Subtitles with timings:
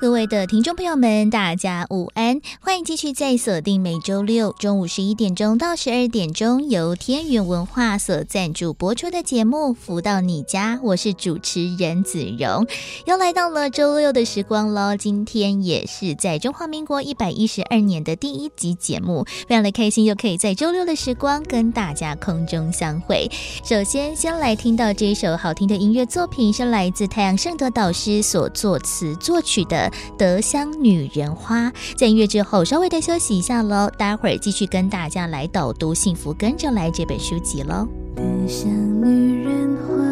[0.00, 2.40] 各位的听众朋友们，大家午安！
[2.62, 12.66] 欢迎继续在锁定每周六中午十一点钟到十二点钟由天元文化所赞助播出的节目《福到你家》，我是主持人子荣，
[13.04, 14.96] 又来到了周六的时光喽。
[14.96, 23.30] 今天也是在中华民国一百一十二年的第一集节目，非常的开心，又可以在周六的时光跟大家空中相会。
[23.62, 29.89] 首先，先来听到这一首好听的音乐作品，是来自太阳圣德导师所作词作曲的。
[30.18, 37.86] 德香女人花，在音乐之后稍微的休息一下喽，待会儿继续跟大家来导读《幸福跟着来》这本书籍喽。
[38.16, 38.70] 德香
[39.02, 40.04] 女人花，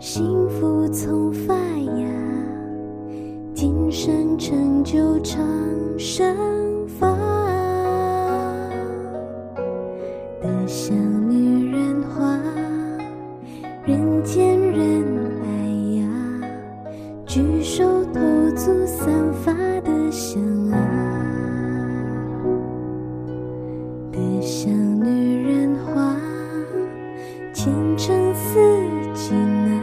[0.00, 2.08] 幸福从发芽，
[3.54, 5.38] 今生成就长
[5.98, 6.36] 生
[6.98, 7.06] 法。
[10.42, 10.94] 德香
[11.30, 12.38] 女人花，
[13.84, 15.25] 人见人。
[17.36, 17.84] 举手
[18.14, 18.20] 投
[18.52, 20.42] 足散发的香
[20.72, 20.78] 啊，
[24.10, 24.72] 的香
[25.04, 26.16] 女人花，
[27.52, 28.58] 前程似
[29.12, 29.82] 锦啊，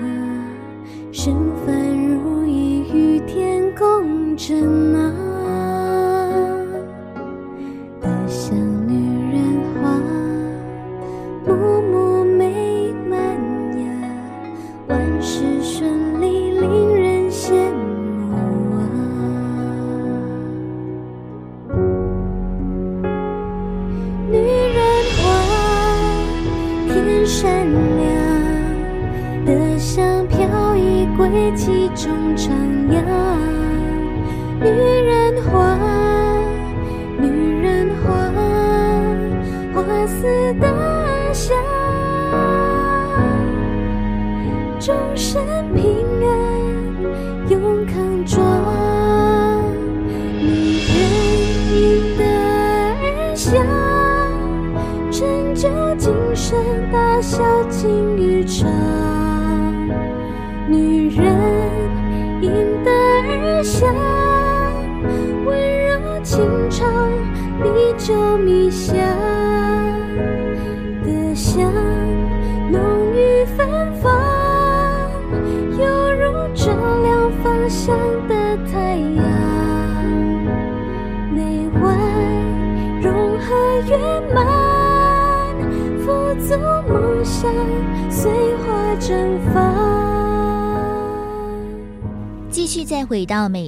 [1.12, 5.23] 身凡如意，与天共枕啊。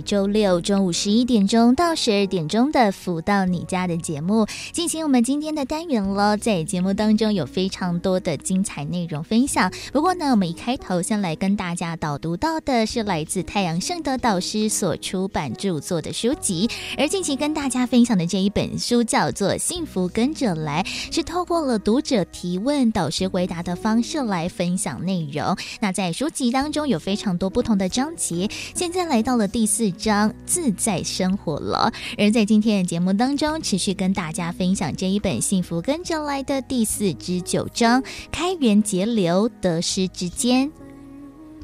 [0.06, 4.46] 周六中午十一点钟到十二点钟的《福到你家》的节目，
[4.86, 6.38] 进行我们今天的单元了。
[6.38, 9.74] 在节目当中有非常多的精彩内容分享。
[9.92, 16.70] 不过呢，我们一开头先来跟大家导读到的是来自太阳盛德导师所出版著作的书籍，
[17.00, 20.84] 而近期跟大家分享的这一本书叫做《幸福跟着来》，
[21.16, 25.58] 是透过了读者提问、导师回答的方式来分享内容。
[25.80, 29.16] 那在书籍当中有非常多不同的章节，现在来。
[29.16, 40.72] 来到了第四章自在生活了，而在今天的节目当中，持续跟大家分享这一本《幸福跟着来的》第四至九章开源节流得失之间。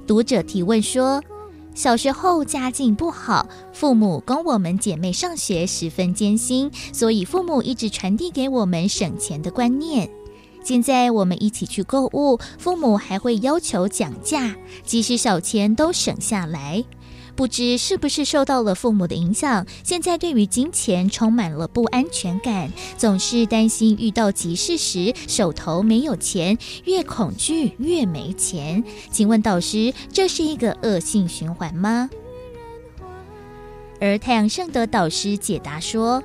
[0.08, 1.22] 读者提问说：
[1.76, 10.10] 小时候家境不好，父母供我们姐妹上学十分艰辛，所以父母一直传递给我们省钱的观念。
[10.64, 16.84] 现在我们一起去购物，父母还会要求讲价，即使小钱都省下来。
[17.36, 28.84] 不知是不是受到了父母的影响，现在对于金钱充满了不安全感，总是担心遇到急事时手头没有钱，越恐惧越没钱。
[29.10, 32.10] 请问导师，这是一个恶性循环吗？
[34.00, 36.24] 而太阳圣德导师解答说，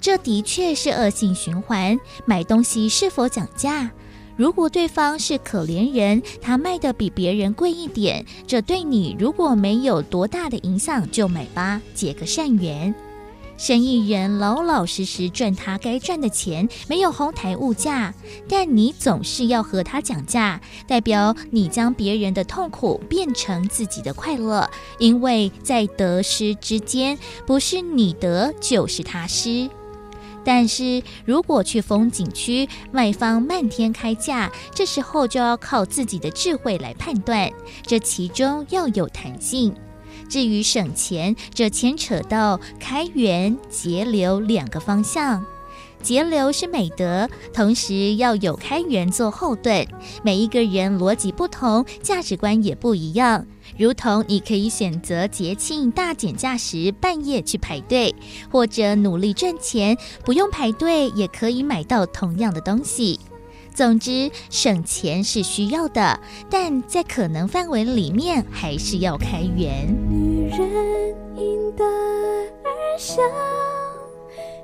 [0.00, 1.98] 这的确是恶性循环。
[2.24, 3.90] 买东西是否讲价？
[4.40, 12.94] 如果对方是可怜人，他卖的比别人贵一点，这对你如果没有多大的影响，就买吧，结个善缘。
[13.58, 18.14] 生意人老老实实赚他该赚的钱，没有哄抬物价，
[18.48, 29.68] 但你总是要和他讲价，代表你将别人的痛苦变成自己的快乐，因为在得失之间，不是你得就是他失。
[30.52, 37.48] 但是如果去风景区，卖方漫天开价，这时候就要靠自己的智慧来判断，
[37.86, 39.72] 这其中要有弹性。
[40.28, 45.46] 至于省钱，这牵扯到开源节流两个方向。
[46.02, 49.86] 节流是美德，同时要有开源做后盾。
[50.22, 53.46] 每一个人逻辑不同，价值观也不一样。
[53.78, 58.14] 如同你可以选择节庆大减价时半夜去排队，
[58.50, 63.20] 或者努力赚钱，不用排队也可以买到同样的东西。
[63.72, 66.18] 总之，省钱是需要的，
[66.50, 69.86] 但在可能范围里面，还是要开源。
[70.10, 73.22] 女人应得而笑。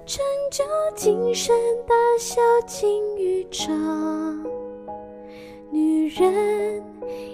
[0.07, 0.63] 成就
[0.95, 1.53] 今生
[1.85, 3.77] 大小金玉章，
[5.73, 6.33] 女人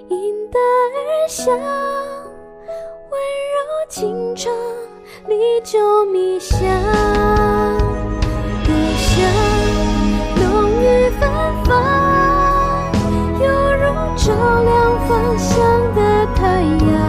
[0.08, 3.20] 应得而香，温
[3.52, 3.58] 柔
[3.90, 4.50] 情长，
[5.28, 6.58] 历久弥香，
[8.64, 9.22] 歌声
[10.36, 11.30] 浓郁芬
[11.66, 12.90] 芳，
[13.38, 13.46] 犹
[13.76, 13.82] 如
[14.16, 14.32] 照
[14.62, 15.60] 亮方向
[15.94, 16.00] 的
[16.34, 17.01] 太阳，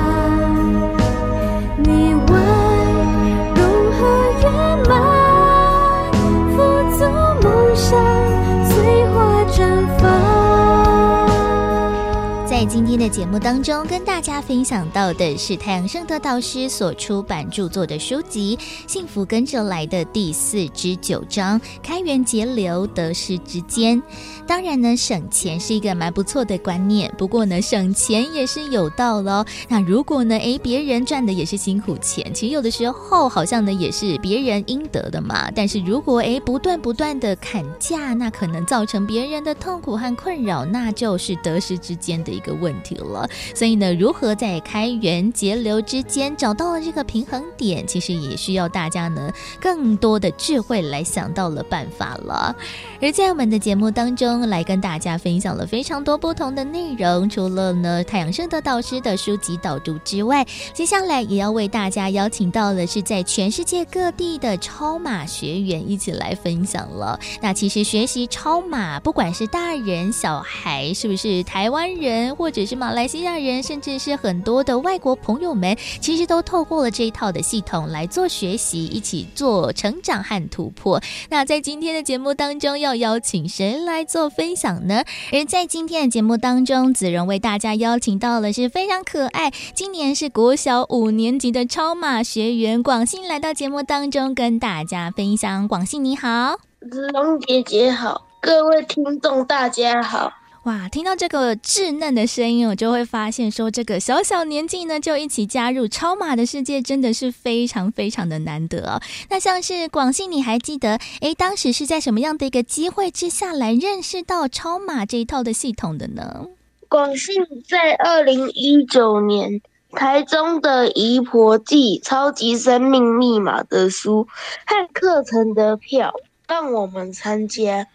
[12.74, 18.58] 今天的节目当中，跟大家分享到的是太阳盛德导师所出版著作的书籍
[18.92, 24.02] 《幸福跟着来的第四之九章：开源节流，得失之间》。
[24.48, 29.46] 当然呢，省钱是一个蛮不错的观念，不过呢，省钱也是有道喽。
[29.70, 35.52] 那如果呢，诶，别人赚的也是辛苦钱，其实有的时候好像呢也是别人应得的嘛。
[35.52, 49.30] 但是如果诶不断不断的砍价，那可能造成别人的痛苦和困扰，那就是得失之间的一个问题了，所以呢，如何在开源节流之间找到了这个平衡点，其实也需要大家呢
[49.60, 52.56] 更多的智慧来想到了办法了。
[53.02, 67.20] 而在我们的节目当中，来跟大家分享了非常多不同的内容，除了呢太阳盛德导师的书籍导读之外，接下来也要为大家邀请到的是在全世界各地的超马学员一起来分享了。
[67.42, 81.02] 那其实学习超马，不管是大人小孩，是不是台湾人，或者是马来西亚人，甚至是很多的外国朋友们，其实都透过了这一套的系统来做学习，一起做成长和突破。
[81.30, 85.04] 那在今天的节目当中，要邀请谁来做分享呢？
[85.34, 95.68] 而在今天的节目当中，子荣为大家邀请到了是非常可爱，今年是国小五年级的超马学员广信来到节目当中跟大家分享。
[95.68, 96.58] 广信你好，
[96.92, 100.43] 子荣姐姐好，各位听众大家好。
[100.64, 109.02] 哇，听到这个稚嫩的声音，我就会发现说，这个小小年纪呢，就一起加入超马的世界，真的是非常非常的难得哦。
[109.30, 116.48] 那像是广信，你还记得，诶，当时是在什么样的一个机会之下来认识到超马这一套的系统的呢？
[116.88, 119.62] 广信在二零一九年
[119.92, 124.26] 台中的姨婆寄超级生命密码的书
[124.66, 126.14] 和课程的票，
[126.48, 127.86] 让我们参加。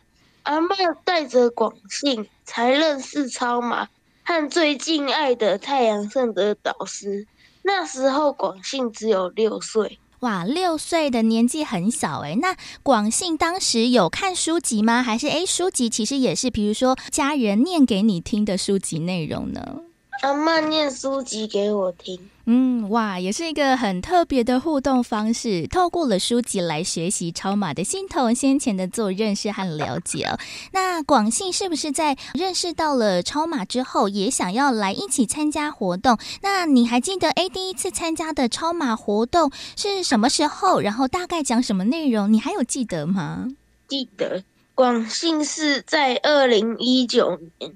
[0.43, 3.88] 阿嬷带着广信才认识超马
[4.24, 7.26] 和最敬爱的太阳圣德导师。
[7.62, 12.38] 那时候广信只有六岁，哇，六岁的年纪很小哎。
[12.40, 15.02] 那广信当时有看书籍吗？
[15.02, 19.82] 还是哎，书籍其实也是，比如说家人念给你听的书籍内容呢？
[20.20, 22.19] 阿嬷念书籍给我听。
[22.46, 30.37] 嗯，哇，也是一个很特别的互动方式，透过了书籍来学习超马的系统，先前的做认识和了解哦。
[30.72, 36.19] 那广信是不是在认识到了超马之后，也想要来一起参加活动？
[36.43, 40.81] 那你还记得诶，第一次参加的超马活动是什么时候？
[40.81, 42.32] 然后大概讲什么内容？
[42.32, 43.46] 你还有记得吗？
[43.87, 44.43] 记得，
[44.75, 47.72] 广信是在二零一九年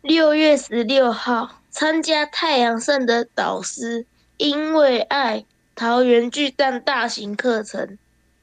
[0.00, 4.06] 六月十六号参加太阳盛的导师。
[4.36, 7.98] 因为爱桃园巨蛋大型课程，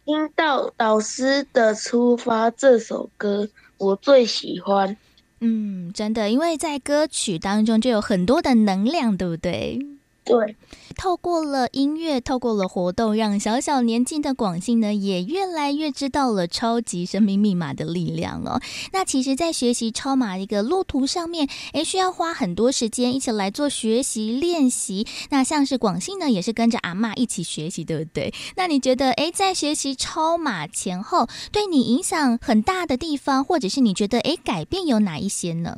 [0.05, 4.95] 听到导师的出发这首歌，我最喜欢。
[5.39, 9.79] 嗯，真的，因为在歌曲当中就有很多的能量，对不对？
[10.23, 10.55] 对，
[10.95, 18.61] 透过了音乐，透过了活动，让小小年纪的广信呢，也越来越知道了超级生命密码的力量哦。
[18.93, 25.07] 那其实，在学习超马的一个路途上面，诶，需要花很多时间一起来做学习练习。
[25.31, 28.31] 那像是广信呢，也是跟着阿嬷一起学习，对不对？
[28.55, 35.75] 那你觉得，诶，在学习超马前后，对你影响很大的地方，或者是你觉得，诶，改变有哪一些呢？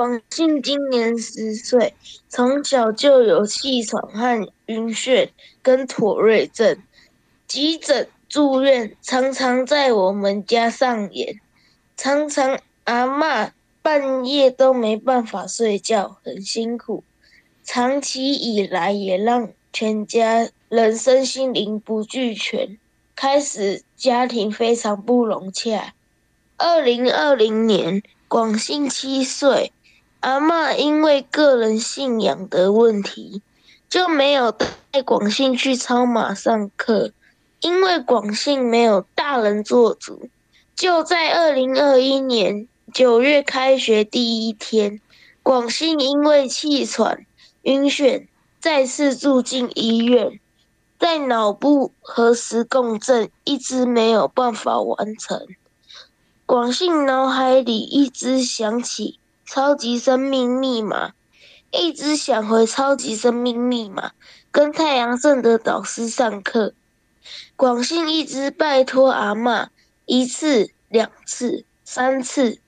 [0.00, 1.92] 广信今年十岁，
[2.30, 5.28] 从小就有气喘和晕眩
[5.60, 6.78] 跟妥瑞症，
[7.46, 11.38] 急诊住院，常常在我们家上演，
[11.98, 13.50] 常常阿嬷
[13.82, 17.04] 半夜都没办法睡觉，很辛苦。
[17.62, 22.78] 长期以来，也让全家人身心灵不俱全，
[23.14, 25.92] 开始家庭非常不融洽。
[26.56, 29.70] 二零二零年，广信七岁，
[30.20, 33.40] 阿嬷因为个人信仰的问题，
[33.88, 37.12] 就没有带广信去超马上课。
[37.60, 40.30] 因为广信没有大人做主，
[40.74, 45.00] 就在二零二一年九月开学第一天，
[45.42, 47.26] 广信因为气喘、
[47.62, 48.26] 晕眩，
[48.60, 50.40] 再次住进医院，
[50.98, 55.46] 在脑部核磁共振一直没有办法完成。
[56.46, 59.19] 广信脑海里一直响起
[59.52, 61.10] 超级生命密码，
[61.72, 64.12] 一直想回超级生命密码，
[64.52, 66.72] 跟太阳圣的导师上课。
[67.56, 69.66] 广信一直拜托阿嬷，
[70.06, 72.60] 一次、两次、三次，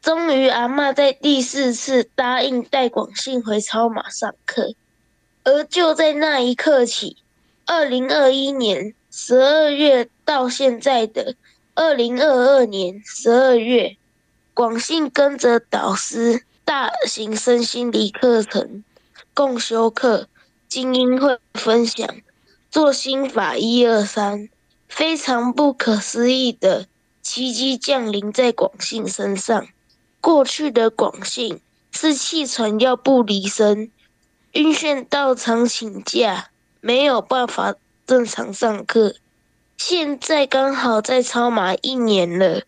[0.00, 4.72] 终于阿嬷在第四次答应带广信回超马上课。
[5.44, 7.18] 而就在那一刻起，
[7.66, 11.34] 二零二一年十二月到现在的
[11.74, 13.98] 二零二二年十二月，
[14.56, 18.82] 广信跟着导师大型身心灵课程、
[19.34, 20.28] 共修课、
[20.66, 22.08] 精英会分享。
[22.70, 24.48] 做心法一二三，
[24.88, 26.86] 非常不可思议的
[27.20, 29.66] 奇迹降临在广信身上。
[30.22, 31.60] 过去的广信
[31.92, 33.90] 是气喘要不离身，
[34.52, 36.48] 晕眩到常请假，
[36.80, 37.74] 没有办法
[38.06, 39.16] 正常上课。
[39.76, 42.62] 现在刚好在超马一年了，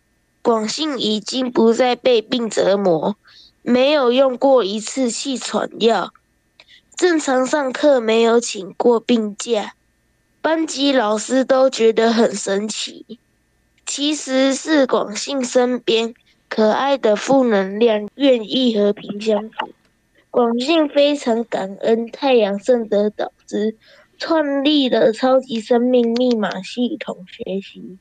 [0.49, 3.19] 广信已经不再被病折磨，
[3.61, 6.15] 没有用过一次气喘药，
[6.97, 9.75] 正常上课没有请过病假。
[10.41, 13.19] 班级老师都觉得很神奇，
[13.85, 16.15] 其实是广信身边
[16.49, 19.69] 可爱的负能量愿意和平相处。
[20.31, 23.77] 广信非常感恩太阳圣德导师
[24.17, 27.99] 创立了超级生命密码系统学习，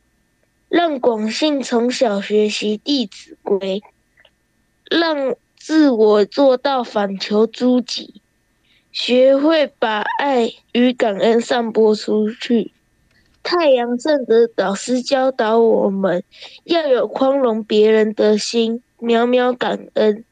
[0.69, 3.81] 让广信从小学习《弟子规》，
[4.89, 8.21] 让自我做到反求诸己。
[8.91, 12.71] 学会把爱与感恩散播出去。
[13.43, 16.23] 太阳圣德导师教导我们
[16.63, 20.25] 要有宽容别人的心，秒秒感恩。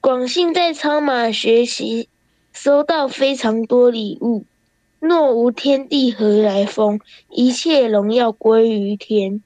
[0.00, 2.08] 广信在超马学习，
[2.52, 4.44] 收到非常多礼物。
[5.00, 7.00] 若无天地何来风？
[7.30, 9.42] 一切荣耀归于天。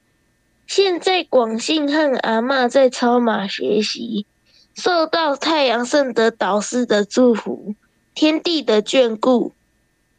[0.69, 4.27] 现在广信和阿嬷在超马学习，
[4.75, 7.75] 受到太阳圣德导师的祝福。
[8.15, 9.55] 天地的眷顾，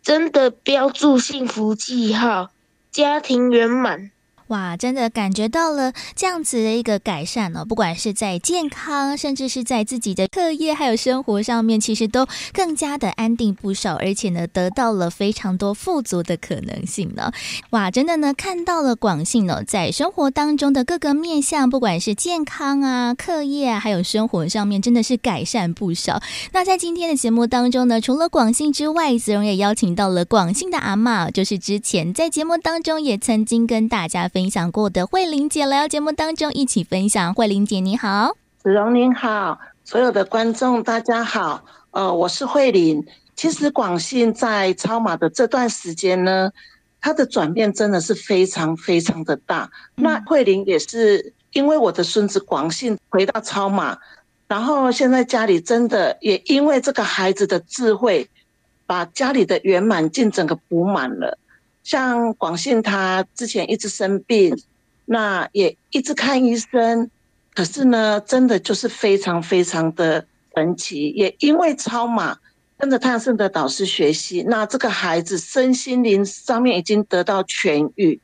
[0.02, 2.50] 真的标注幸福记号，
[2.92, 4.10] 家庭圆满。
[4.50, 17.32] 哇，真的感觉到了这样子的一个改善哦，不管是在健康，甚至是在自己的课业还有生活上面，其实都更加的安定不少，而且呢，得到了非常多富足的可能性呢。
[17.70, 26.20] 哇，真的呢，看到了广信呢，在生活当中的各个面向，不管是健康啊、课业啊，还有生活上面，真的是改善不少。
[26.54, 34.39] 那在今天的节目当中呢，除了广信之外，子荣也邀请到了广信的阿嬷，就是之前在节目当中也曾经跟大家分。
[34.40, 37.34] 分享过的慧玲姐来到节目当中一起分享。
[37.34, 43.06] 慧玲姐你好，子荣您好，所有的观众大家好，呃，我是慧玲。
[43.36, 46.50] 其实广信在超马的这段时间呢，
[47.02, 49.70] 它的转变真的是非常非常的大。
[49.98, 53.98] 嗯、那慧玲也是因为我的孙子广信回到超马，
[54.48, 58.30] 然后现在家里真的也因为这个孩子的智慧，
[58.86, 61.38] 把家里的圆满劲整个补满了。
[61.84, 64.56] 像广信他之前一直生病，
[65.06, 67.10] 那也一直看医生，
[67.56, 71.10] 可是呢，真的就是非常非常的神奇。
[71.10, 72.38] 也因为超马
[72.78, 78.20] 跟着太阳圣德导师学习，那这个孩子身心灵上面已经得到痊愈。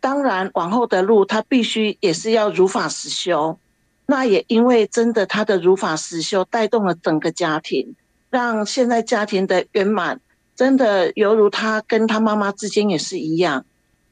[0.00, 3.58] 当然，往后的路他必须也是要如法实修。
[4.06, 7.94] 那也因为真的他的如法实修带动了整个家庭，
[8.30, 10.20] 让现在家庭的圆满。
[10.60, 13.64] 真的犹如他跟他妈妈之间也是一样，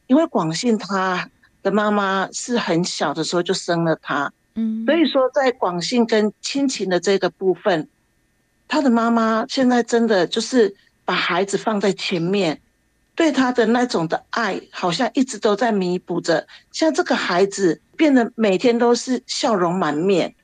[0.06, 1.28] 因为广信他
[1.62, 7.86] 的妈妈是很小的时候就生了他，嗯，所以说在广信跟亲情的这个部分，
[8.66, 10.74] 他的妈妈现在真的就是
[11.04, 12.58] 把孩子放在前面，
[13.14, 20.34] 对他的那种的爱，好像一直都在弥补着，像这个孩子变得每天都是笑容满面。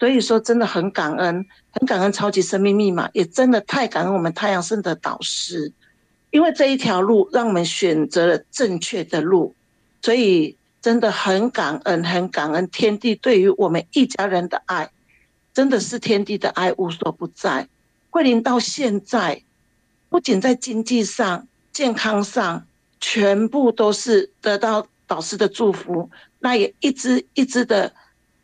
[0.00, 5.72] 所以说，真的很感恩，很感恩超级生命密码，也真的太感恩我们太阳圣的导师，
[6.30, 9.54] 因为这一条路让我们选择了正确的路。
[10.00, 14.90] 所以真的很感恩，很感恩天地对于我们一家人的爱，
[15.52, 17.68] 真的是天地的爱无所不在。
[18.08, 19.42] 桂林到现在，
[20.08, 22.66] 不仅在经济上、健康上，
[22.98, 27.92] 全部都是得到导师的祝福，那也一直一直的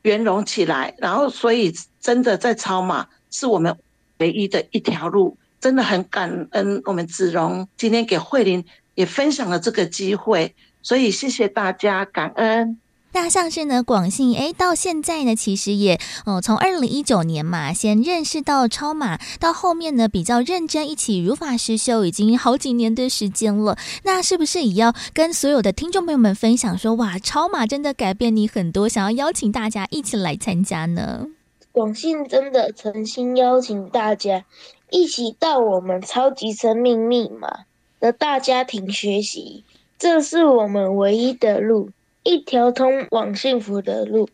[0.07, 0.95] 圆融起来。
[0.99, 3.77] 然后，所以真的在超马是我们
[4.19, 12.79] 唯一的一条路，真的很感恩我们子荣今天给慧琳也分享了这个机会，所以谢谢大家，感恩。
[13.19, 23.79] 那像是呢，广信诶，到现在呢，其实也哦，从二零一九年嘛，先认识到超马，到后面呢，比较认真一起如法实修，已经好几年的时间了。
[24.05, 31.27] 那是不是也要跟所有的听众朋友们分享说，哇，超马真的改变你很多，想要邀请大家一起来参加呢？
[31.73, 34.45] 广信真的诚心邀请大家
[34.91, 37.61] 一起到我们超级生命密码
[37.99, 39.65] 的大家庭学习，
[39.99, 41.89] 这是我们唯一的路。
[42.27, 44.29] 一条通往幸福的路，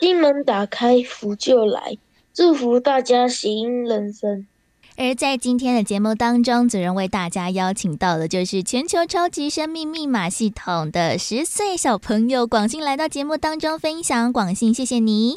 [0.00, 1.96] 心门打开，福就来。
[2.34, 4.48] 祝福大家喜迎人生。
[4.96, 14.32] 而在今天的节目当中，子荣为大家邀请到的就是全球超级生命密码系统的十岁小朋友广信来到节目当中分享。
[14.32, 15.36] 广信，谢谢你，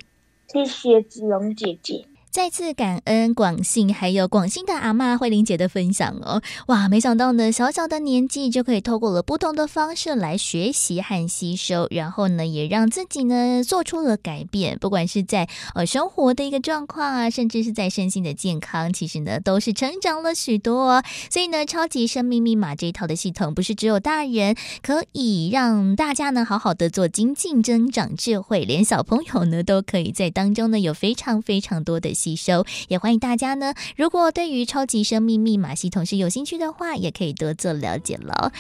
[0.52, 2.06] 谢谢子荣姐姐。
[2.32, 6.42] 再次感恩广信，还有广信的阿嬷慧玲姐的分享哦！
[6.68, 14.80] 哇，没想到呢，小小的年纪就可以透过了不同的方式来学习和吸收，然后呢，也让自己呢做出了改变。
[14.80, 21.04] 不管是在呃生活的一个状况啊，甚至是在身心的健康，其实呢都是成长了许多哦。
[21.30, 32.21] 所以呢，超级生命密码这一套的系统，不是只有大人可以让大家呢好好的做精进、增长智慧，连小朋友呢都可以在当中呢有非常非常多的。
[32.22, 33.74] 吸收，也欢迎大家呢。
[33.98, 38.52] 如果对于超级生命密码系统是有兴趣的话，也可以多做了解了。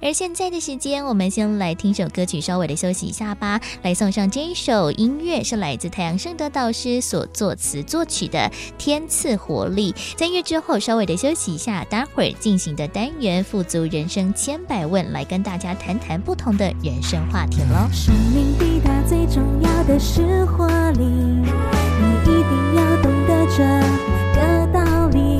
[0.00, 3.60] 而现在的时间，我们先来听首歌曲，稍微的休息一下吧。
[3.82, 8.38] 来送上这一首音乐，是来自太阳盛德导师所作词作曲的
[8.78, 9.92] 《天赐活力》。
[10.16, 17.86] 在乐之后，稍微的休息一下，待会儿进行的单元“富足人生千百问”，来跟大家谈谈不同的人生话题喽。
[17.92, 21.44] 生命抵达最重要的是活力，你
[22.22, 22.99] 一定要。
[23.50, 23.64] 这
[24.36, 25.39] 个道理，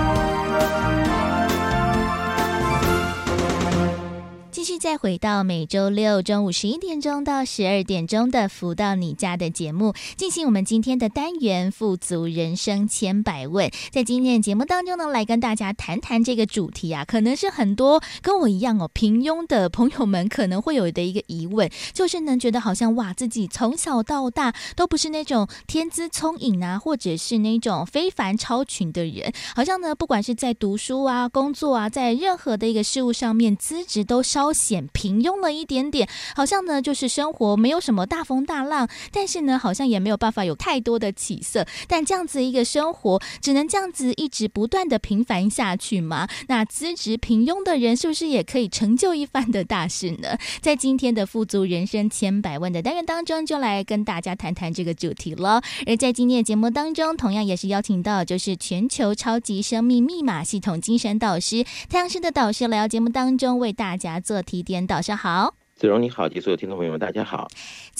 [4.61, 13.71] 继续再回到每周六中午十一点钟到十二点钟的“福到你家”的节目，进行我们今天的单元“富足人生千百问”。
[13.91, 41.65] 在今天的节目当中呢，来跟大家谈谈这个主题啊，可能是很多跟我一样哦平庸的朋友们可能会有的一个疑问，就是能觉得好像哇，自己从小到大都不是那种天资聪颖啊，或者是那种非凡超群的人，好像呢，不管是在读书啊、工作啊，在任何的一个事物上面，资质都稍显平庸了一点点，好像呢，就是生活没有什么大风大浪，但是呢，好像也没有办法有太多的起色。
[41.87, 46.27] 但这样子一个生活，只能这样子一直不断的平凡下去吗？
[46.47, 50.37] 那资质平庸的人，是不是也可以成就一番的大事呢？
[50.61, 55.61] 在今天的富足人生千百万的单元当中，就来跟大家谈谈这个主题了。
[55.85, 64.85] 而在今天的节目当中，同样也是邀请到就是全球超级生命密码系统精神导师太阳师的导师来到节目当中为大家做提点。
[64.85, 65.55] 导向好。
[65.75, 67.47] 子荣你好，及所有听众朋友们，大家好。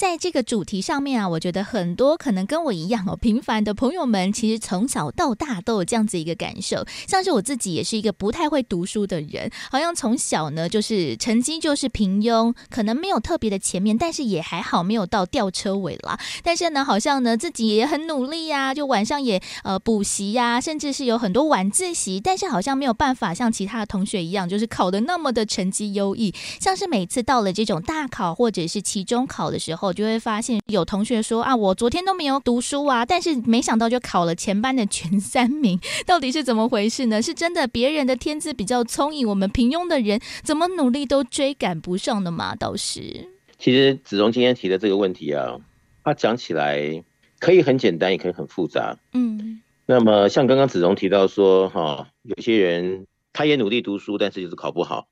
[0.02, 6.84] 在这个主题上面啊，我觉得很多可能跟我一样哦， 平凡的朋友们，其实从小到大都有这样子一个感受。
[7.06, 16.18] 像是我自己也是一个不太会读书的人，好像从小呢就是成绩就是平庸，可能没有特别的前面，但是也还好，没有到吊车尾啦。
[16.42, 26.34] 但是呢，好像呢自己也很努力呀、就晚上也呃补习呀，甚至是有很多晚自习，但是好像没有办法像其他的同学一样，就是考得那么的成绩优异。
[26.58, 27.80] 像是每次到了这种。
[27.82, 37.20] 大考或者是期中考的时候，就会发现有同学说啊，我昨天都没有读书啊，但是没想到就考了前班的前三名，到底是怎么回事呢？
[37.20, 42.54] 是真的别人的天资比较聪颖，我们平庸的人怎么努力都追赶不上的吗？
[42.54, 43.28] 倒是，
[43.58, 45.58] 其实子荣今天提的这个问题啊，
[46.04, 47.04] 他讲起来
[47.38, 48.96] 可以很简单，也可以很复杂。
[49.12, 55.08] 嗯，那么像刚刚子荣提到说，哈，有些人他也努力读书，但是就是考不好，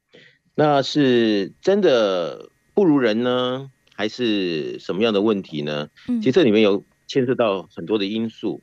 [0.54, 2.48] 那是真的。
[2.72, 3.68] 不如人呢，
[4.00, 5.90] 还是什么样的问题呢？
[6.06, 8.62] 其实这里面有牵涉到很多的因素。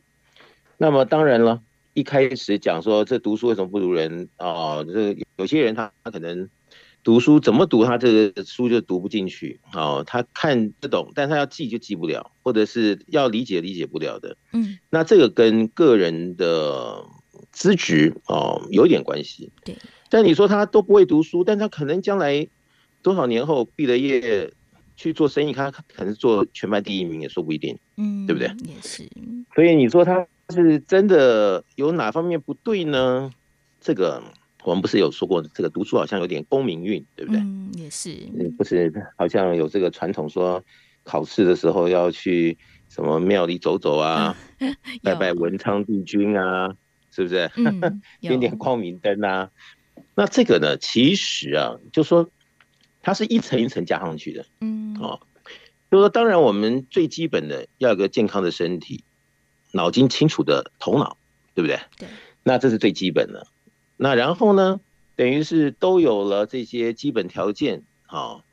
[0.80, 1.62] 那么当然了，
[1.94, 4.84] 一开始讲说这读书为什么不如人啊？
[4.84, 6.50] 这有些人他他可能
[7.04, 10.04] 读书怎么读，他这个书就读不进去啊。
[10.08, 14.38] 他看得懂，但他要记就记不了，或者是要理解理解不了的。
[14.54, 17.06] 嗯，那这个跟个人的
[17.52, 19.52] 资质哦有点关系。
[19.64, 19.78] 对，
[20.10, 22.48] 但你说他都不会读书，但他可能将来。
[23.04, 24.52] 多少年后毕了业
[24.98, 28.48] 去做生意，他可能做全班第一名也说不一定，嗯，对不对？
[28.66, 29.08] 也是。
[29.54, 33.32] 所以你说他是真的有哪方面不对呢？
[33.80, 34.22] 这个
[34.64, 37.40] 我们不是有说过，这个读书好像有点功名运，对不对？
[37.40, 38.18] 嗯，也是。
[38.58, 40.62] 不是好像有这个传统说，
[41.04, 42.58] 考试的时候要去
[42.90, 44.36] 什么庙里走走啊，
[45.04, 46.76] 拜拜文昌帝君啊，
[47.12, 47.50] 是不是？
[47.56, 49.52] 嗯， 点点光明灯啊。
[50.16, 52.28] 那这个呢，其实啊，就说。
[53.08, 55.22] 它是一层一层加上去的，嗯，哦，
[55.90, 59.06] 就说当然我们最基本的要有个健康的身体，
[59.72, 61.16] 脑筋清楚的头脑，
[61.56, 61.80] 对不对？
[61.98, 62.10] 对，
[62.44, 63.48] 那这是最基本的。
[63.96, 64.82] 那然后呢，
[65.16, 68.44] 等于是都有了这些基本条件，好，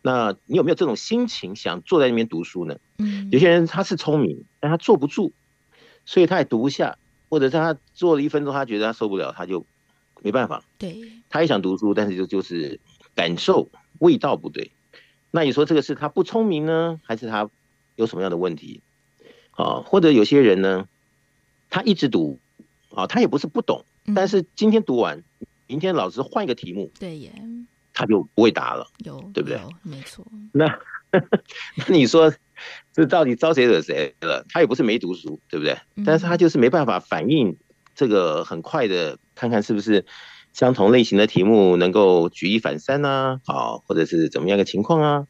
[0.00, 2.78] 那你有没有这种心情想坐在那边读书呢？
[2.96, 5.34] 嗯，有些人他是聪明，但他坐不住，
[6.06, 6.96] 所以他也读不下，
[7.28, 9.66] 或者是他坐了一分钟，他觉得他受不了，他就
[10.22, 10.64] 没办法。
[10.78, 10.96] 对，
[11.28, 12.80] 他也想读书，但是就就是
[13.14, 13.68] 感受。
[14.02, 14.72] 味道不对，
[15.30, 17.48] 那你说这个是他不聪明呢，还是他
[17.94, 18.80] 有什么样的问题？
[19.52, 20.88] 啊，或者有些人呢，
[21.70, 22.40] 他一直读，
[22.90, 23.84] 啊，他也不是不懂，
[24.16, 25.22] 但是今天读完，
[25.68, 27.32] 明天老师换一个题目，对耶，
[27.92, 29.60] 他就不会答了，有，对不对？
[29.84, 30.26] 没错。
[30.52, 30.66] 那
[31.76, 32.34] 那你说
[32.92, 34.44] 这到底招谁惹谁了？
[34.48, 35.78] 他也不是没读书，对不对？
[36.04, 37.56] 但是他就是没办法反应
[37.94, 40.04] 这个很快的，看看是不是。
[40.52, 45.26] 相同类型的题目能够举一反三呐，啊，或者是怎么样的情况啊？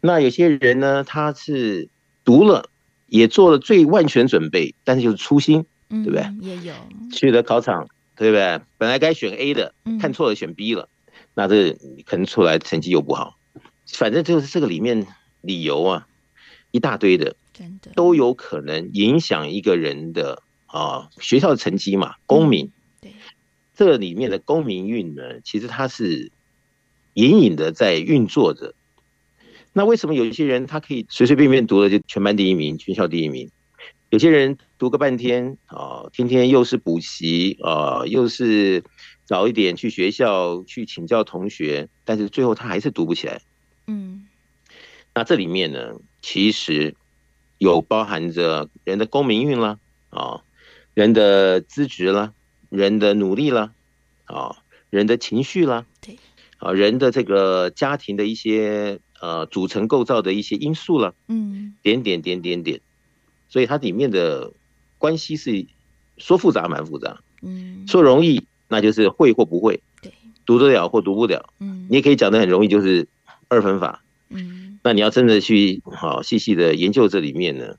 [0.00, 1.88] 那有些人呢，他是
[2.24, 2.70] 读了，
[3.06, 6.26] 也做了最万全准备，但是就是粗心，对不对？
[6.40, 6.72] 也有
[7.12, 8.60] 去了考场，对不对？
[8.78, 10.88] 本来该选 A 的，看错了选 B 了，
[11.34, 11.72] 那这
[12.04, 13.36] 可能出来成绩又不好。
[13.86, 15.06] 反正就是这个里面
[15.40, 16.06] 理由啊，
[16.70, 22.70] 一大堆的，真的都有可能影响一个人的啊学校的成绩嘛，公民。
[23.78, 26.32] 这里面的功名运呢，其实它是
[27.14, 28.74] 隐隐的在运作着。
[29.72, 33.48] 那为什么有一些人他可以随随便便读了就全班第一名、全校第一名？
[34.10, 38.82] 有些人读个半天啊，天天又是补习啊，又是
[39.24, 43.40] 早一点去学校去请教同学，但是最后他还是读不起来。
[43.86, 44.26] 嗯，
[45.14, 46.96] 那这里面呢，其实
[47.58, 49.78] 有包含着人的功名运啦，
[50.10, 50.42] 啊，
[50.94, 52.32] 人的资质啦。
[52.68, 53.72] 人的努力了，
[54.24, 54.56] 啊，
[54.90, 56.18] 人的情绪了，对，
[56.58, 62.80] 啊人的这个家庭的一些呃组成构造的一些因素了，嗯，点点点点点，
[63.48, 64.52] 所以它里面的
[64.98, 65.66] 关系是
[66.18, 70.12] 说复杂蛮复杂，嗯，说容易那就是会或不会，对，
[70.44, 73.08] 读得了或读不了，嗯，你也可以讲的很容易，就是
[73.48, 77.76] 二分法，嗯，那你要真的去好细细的研究这里面呢，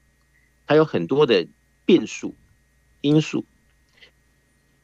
[0.66, 1.48] 它有很多的
[1.86, 2.34] 变数
[3.02, 3.46] 因素。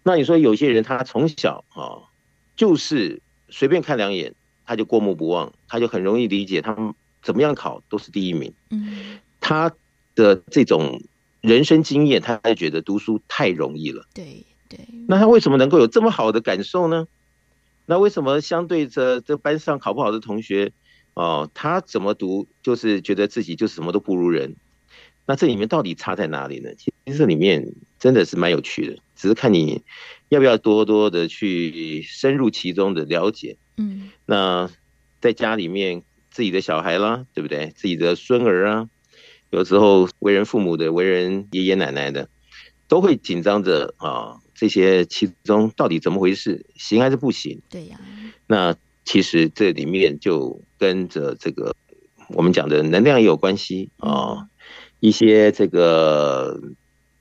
[0.08, 2.06] 那你说有些人他从小啊，
[2.56, 8.54] 就是随便看两眼他就过目不忘，他就很容易理解，他们怎么样考都是第一名。
[8.70, 9.74] 嗯，他
[10.14, 11.02] 的这种
[11.42, 14.06] 人生经验，他就觉得读书太容易了。
[14.14, 14.80] 对对。
[15.08, 17.08] 那他为什么能够有这么好的感受呢？
[17.88, 20.72] 那为什么相对着这班上考不好的同学，
[21.16, 24.56] 哦，他怎么读就是觉得自己就什么都不如人？
[25.26, 26.70] 那这里面到底差在哪里呢？
[26.76, 29.84] 其实这里面真的是蛮有趣的，只是看你
[30.30, 33.58] 要不要多多的去深入其中的了解。
[33.78, 34.70] 嗯，那
[35.22, 37.74] 在家里面自己的小孩啦，对不对？
[37.76, 38.90] 自己的孙儿啊，
[39.50, 42.30] 有时候为人父母的、为人爷爷奶奶的，
[42.88, 46.66] 都会紧张着啊，这些其中到底怎么回事？
[46.76, 47.62] 行还是不行？
[47.70, 48.00] 对呀。
[48.48, 51.76] 那其实这里面就跟着这个
[52.30, 54.48] 我们讲的能量也有关系啊。
[55.02, 56.60] 一些这个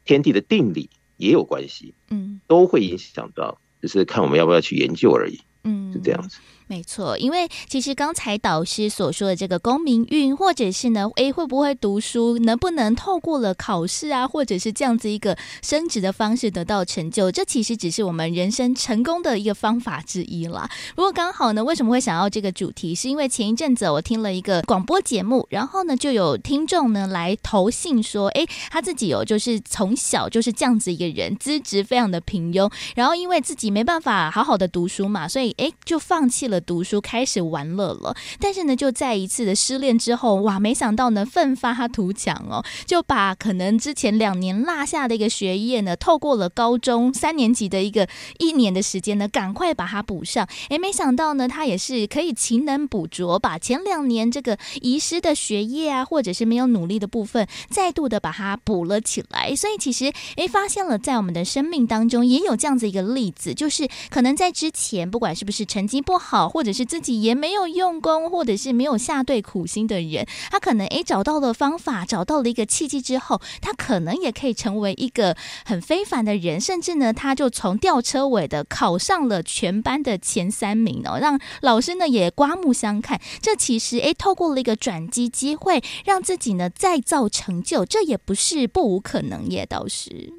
[0.05, 0.89] 天地的定理
[1.25, 6.39] 也有关系，嗯，都会影响到，只是看我们要不要去研究而已，嗯，是这样子。
[6.67, 20.67] 没错，因为其实刚才导师所说的这个公民运，或者是呢，诶，会不会读书，能不能透过了考试啊，或者是这样子一个升职的方式得到成就，这其实只是我们人生成功的一个方法之一啦。
[20.97, 36.54] 不过刚好呢，为什么会想要这个主题，是因为前一阵子我听了一个广播节目，然后呢，就有听众呢来投信说，诶，他自己有就是从小就是这样子一个人，资质非常的平庸，然后因为自己没办法好好的读书嘛，所以诶就放弃了。
[36.61, 50.49] 读书开始玩乐了，但是呢，就在一次的失恋之后，哇，没想到呢，奋发图强哦，就把可能之前两年落下的一个学业呢，透过了高中三年级的一个一年的时间呢，赶快把它补上。
[50.69, 59.55] 哎，没想到呢，他也是可以勤能补拙，把前两年这个遗失的学业啊，或者是没有努力的部分，再度的把它补了起来。
[59.55, 66.44] 所以其实，哎，发现了在我们的生命当中也有这样子一个例子，就是可能在之前，不管是不是成绩不好。
[66.49, 83.21] 或者是自己也没有用功，或者是没有下对苦心的人，他可能诶找到了方法，找到了一个契机之后，他可能也可以成为一个很非凡的人，甚至呢，他就从吊车尾的考上了全班的前三名哦，让老师呢也刮目相看。
[83.41, 90.33] 这其实诶，透过了一个转机机会，让自己呢再造成就，这也不是不无可能耶，倒是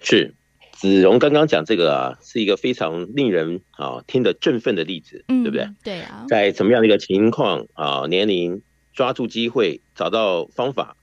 [0.00, 0.34] 是。
[0.80, 5.68] 子荣刚刚讲这个啊，是一个非常令人啊听得振奋的例子，嗯，对不对？
[5.82, 8.62] 对啊，在怎么样的一个情况啊，年龄
[8.92, 10.96] 抓住机会，找到方法，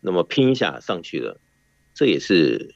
[0.00, 1.40] 那么拼一下上去了，
[1.94, 2.74] 这也是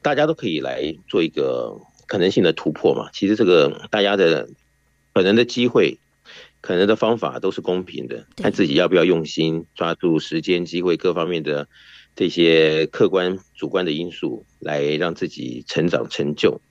[0.00, 3.10] 大家都可以来做一个可能性的突破嘛。
[3.12, 4.48] 其实这个大家的
[5.12, 5.98] 可能的机会、
[6.60, 11.66] 可能的方法都是公平的，看自己要不要用心抓住时间、机会各方面的。
[12.16, 16.62] 这些客观、主观的因素来让自己成长成就。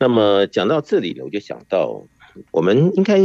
[0.00, 2.06] 那么讲到这里呢，我就想到，
[2.50, 3.18] 我们应该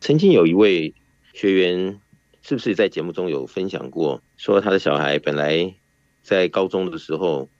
[0.00, 0.94] 曾经有一位
[1.34, 2.00] 学员，
[2.40, 5.74] 是不是在节目中有分享过，说他的小孩本来
[6.22, 7.50] 在高中的时候，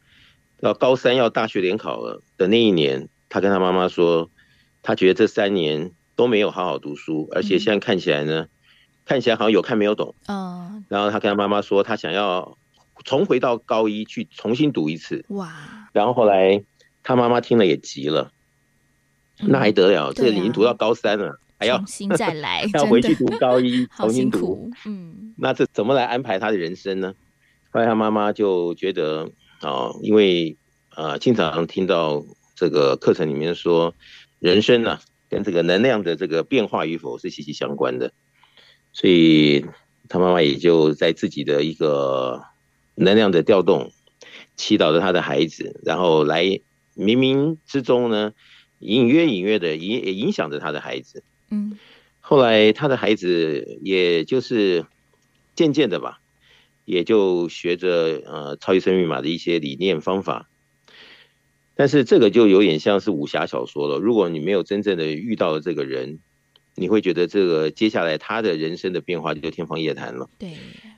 [0.60, 4.30] 到高三要大学联考了的那一年，他跟他妈妈说，
[4.82, 8.46] 他觉得这三年都没有好好读书，而且现在看起来呢，
[9.04, 10.14] 看起来好像有看没有懂。
[10.28, 10.82] 嗯。
[10.88, 12.56] 然后他跟他妈妈说，他想要。
[13.04, 15.52] 重回到高一去重新读一次哇，
[15.92, 16.64] 然后后来
[17.02, 18.32] 他妈妈听了也急了，
[19.40, 20.12] 嗯、那还得了？
[20.12, 24.70] 这已经读到高三了，还要重新再来， 要回去读高一， 重新读。
[24.86, 27.14] 嗯，那这怎么来安排他的人生呢？
[27.70, 29.30] 后来他妈妈就觉得
[29.62, 30.56] 哦，因为
[30.90, 33.94] 啊、呃，经常听到这个课程里面说，
[34.40, 38.12] 人生呢、啊、跟这个能量的这个变化与否是息息相关的，
[38.92, 39.64] 所以
[40.08, 42.42] 他妈妈也就在自己的一个。
[42.96, 43.92] 能量的调动，
[44.56, 46.42] 祈祷着他的孩子，然后来
[46.96, 48.32] 冥冥之中呢，
[48.78, 51.22] 隐约隐约的影也影响着他的孩子。
[51.50, 51.78] 嗯，
[52.20, 54.86] 后来他的孩子也就是
[55.54, 56.20] 渐渐的吧，
[56.86, 60.48] 也就学着呃超级生命密码的一些理念方法。
[61.74, 63.98] 但是这个就有点像是武侠小说了。
[63.98, 66.18] 如果你没有真正的遇到了这个人，
[66.74, 70.30] 你会觉得这个接下来他的人生的变化就天方夜谭了。
[70.38, 70.54] 对，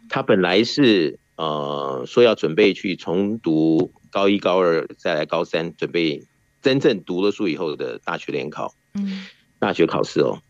[0.09, 1.19] 他本来是。
[1.39, 6.27] 呃，说要准备去重读高一、高二，再来高三，准备
[6.61, 8.75] 真正读了书以后的大学联考。
[8.95, 9.25] 嗯，
[9.61, 10.43] 大学考试哦。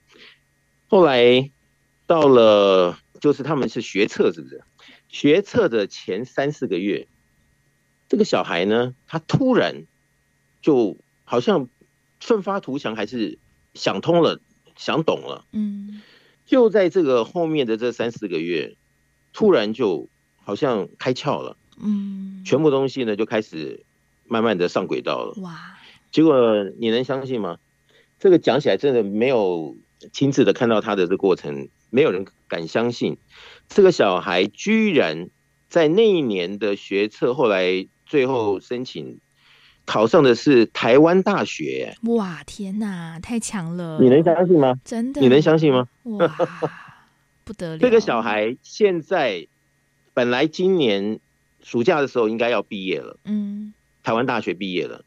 [0.87, 1.51] 后来
[2.07, 4.63] 到了，就是他们是学测，是不是？
[5.11, 7.07] 学测的前三四个月，
[8.09, 9.85] 这个小孩呢，他突然
[10.63, 11.69] 就好像
[12.19, 13.39] 奋发图强，还是
[13.75, 14.41] 想通了，
[14.75, 15.45] 想懂了。
[15.53, 16.01] 嗯，
[16.47, 18.79] 就在这个后面的这三四个月，
[19.35, 20.09] 突然就
[20.49, 21.59] 好像开窍了。
[21.79, 23.85] 嗯，全部东西呢就开始
[24.27, 25.35] 慢慢的上轨道了。
[25.43, 25.77] 哇！
[26.11, 27.59] 结果你能相信吗？
[28.19, 29.77] 这个讲起来真的没有
[30.11, 33.19] 亲自的看到他的这个过程，没有人敢相信，
[33.69, 35.29] 这个小孩居然
[35.69, 39.19] 在那一年的学测，后来最后申请
[39.85, 41.95] 考上的是台湾大学。
[42.05, 43.99] 哇，天哪，太强了！
[44.01, 44.81] 你能相信吗？
[44.83, 45.21] 真的？
[45.21, 45.87] 你能相信吗？
[46.05, 46.35] 哇，
[47.45, 47.79] 不得了！
[47.85, 49.47] 这个小孩现在
[50.19, 51.21] 本来今年
[51.63, 55.05] 暑假的时候应该要毕业了，嗯，台湾大学毕业了。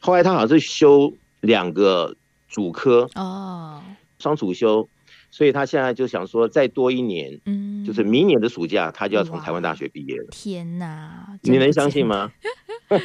[0.00, 2.16] 后来他好像是修两个
[2.48, 3.80] 主科哦，
[4.18, 4.88] 双主修，
[5.30, 10.26] 所以他现在就想说再多一年，嗯，就是明年的暑假他就要从台湾大学毕业了。
[10.32, 12.32] 天哪，你能相信吗？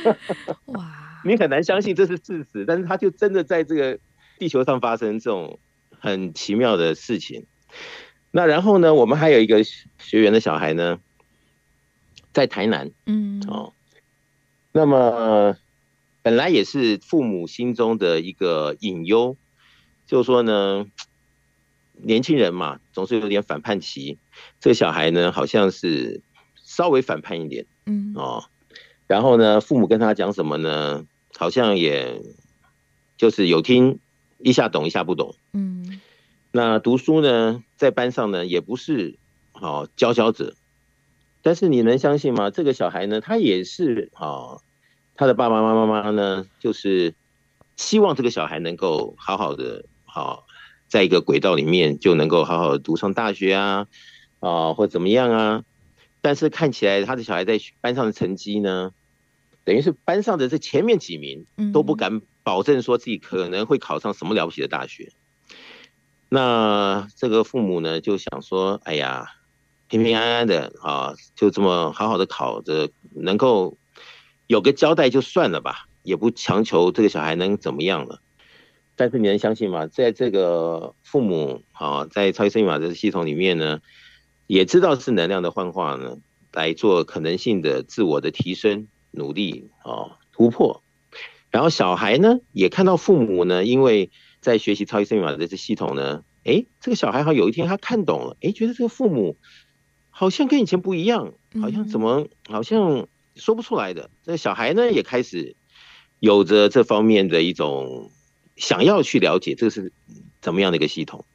[0.65, 3.99] 哇，你很难相信这是事实，但是他就真的在这个
[4.39, 5.59] 地球上发生这种
[5.99, 7.45] 很奇妙的事情。
[8.31, 10.97] 那然后呢，我们还有一个学员的小孩呢，
[12.35, 13.73] 在台南，嗯，哦，
[14.73, 15.55] 那么。
[16.25, 19.37] 本来也是父母心中的一个隐忧，
[20.07, 20.87] 就是说呢，
[21.93, 24.17] 年轻人嘛，总是有点反叛期。
[24.59, 26.23] 这个小孩呢，好像是
[26.55, 28.45] 稍微反叛一点，嗯哦，
[29.05, 31.05] 然后呢，父母跟他讲什么呢，
[31.37, 32.23] 好像也
[33.17, 33.99] 就是有听
[34.39, 36.01] 一下懂一下不懂，嗯。
[36.51, 39.19] 那读书呢，在班上呢，也不是
[39.51, 40.55] 好佼佼者，
[41.45, 42.49] 但是你能相信吗？
[42.49, 44.57] 这个小孩呢，他也是啊。
[45.15, 47.13] 他的爸爸妈妈妈呢，就是
[47.77, 50.47] 希望这个小孩能够好好的，好，
[50.87, 53.85] 在一个轨道里面就能够好好的读上大学啊，
[54.39, 55.63] 啊，或怎么样啊。
[56.21, 58.91] 但是看起来他的小孩在班上的成绩呢，
[59.63, 65.11] 等于是班上的这前面几名都不敢保证说自己可能会考上什么了不起的大学。
[66.27, 69.27] 那这个父母呢，就想说，哎呀，
[69.95, 73.77] 平平安安的啊，就这么好好的考着，能够。
[74.47, 78.21] 有个交代就算了吧，也不强求这个小孩能怎么样了。
[78.95, 79.87] 但是你能相信吗？
[79.87, 83.79] 在这个父母啊，在超级生命密码这个系统里面呢，
[84.45, 86.17] 也知道是能量的幻化呢，
[86.51, 90.83] 来做可能性的自我的提升、努力啊、突破。
[91.49, 99.37] 然后小孩呢，也看到父母呢，因为在学习超级生命密码的这系统呢，诶，这个小孩好像有一天他看懂了，诶，觉得这个父母
[100.17, 103.07] 好像跟以前不一样，好像怎么好像。
[103.35, 105.57] 说不出来的，这小孩呢也开始
[106.21, 108.09] 有着这方面的一种
[108.55, 109.91] 想要去了解这是
[110.39, 111.25] 怎么样的一个系统。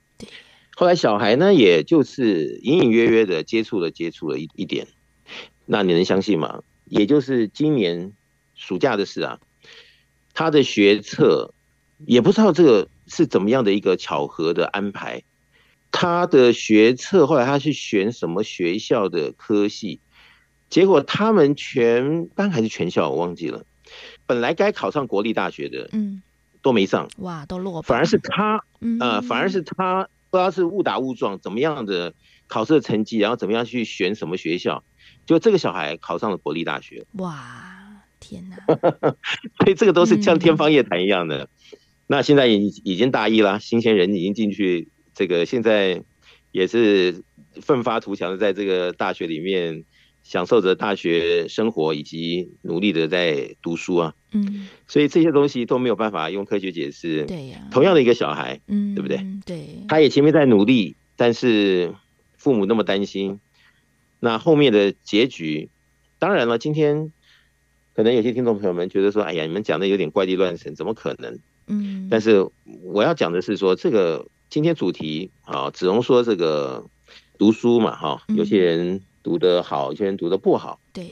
[0.75, 4.87] 后来小孩呢，也就是隐隐约约的接触了接触了一一点。
[5.67, 6.63] 那你能相信吗？
[6.87, 8.15] 也就是今年
[8.55, 9.41] 暑假的事啊，
[10.33, 11.53] 他的学测
[12.07, 15.23] 也不知道这个是怎么样的一个巧合的安排。
[15.93, 20.01] 他的学测后来他去选什么学校的科系？
[20.69, 23.65] 结果他们全班还是全校，我忘记了。
[24.25, 26.23] 本来该考上国立大学的，嗯，
[26.63, 27.09] 都没上。
[27.19, 27.83] 哇，都落榜。
[27.83, 28.65] 反而是他，
[29.01, 32.15] 呃，反而是他不知道是误打误撞，怎么样的
[32.47, 34.85] 考试的成绩，然后怎么样去选什么学校，
[35.27, 37.05] 就这个小孩考上了国立大学。
[37.15, 38.57] 哇，天哪！
[39.59, 41.45] 所以这个都是像天方夜谭一样的。
[41.73, 44.89] 嗯、那现在已已经大一了，新鲜人已经进去，
[45.21, 46.03] 这个现在
[46.51, 47.23] 也是
[47.61, 49.85] 奋发图强的，在这个大学里面。
[50.23, 57.25] 享受着大学生活，以及努力的在读书啊，嗯，所以这些东西都没有办法用科学解释。
[57.25, 59.27] 对呀，同样的一个小孩，嗯，对不对？
[59.47, 61.95] 对，他也前面在努力，但是
[62.37, 63.41] 父母那么担心，
[64.21, 65.71] 那后面的结局，
[66.19, 67.11] 当然了，今天
[67.95, 71.39] 可能有些听众朋友们觉得说，哎呀，你们讲的有点怪力乱神，怎么可能？
[71.67, 72.47] 嗯，但是
[72.83, 76.85] 我要讲的是说，这个今天主题啊，子龙说这个
[77.39, 79.03] 读书嘛，哈，有些人。
[79.23, 80.81] 读得好，有些人读得不好。
[80.95, 81.11] 对，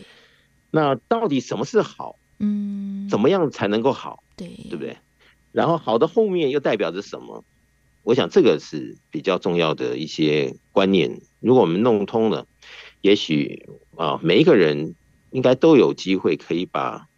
[0.71, 2.19] 那到底什么是好？
[2.39, 4.25] 嗯，怎么样才能够好？
[4.35, 4.97] 对，对不对？
[5.53, 7.45] 然后好的后面又代表着什么？
[8.05, 11.21] 我想这个是比较重要的一些观念。
[11.41, 12.47] 如果我们弄通了，
[13.03, 14.95] 也许啊，每一个人
[15.31, 17.09] 应该都有机会可以把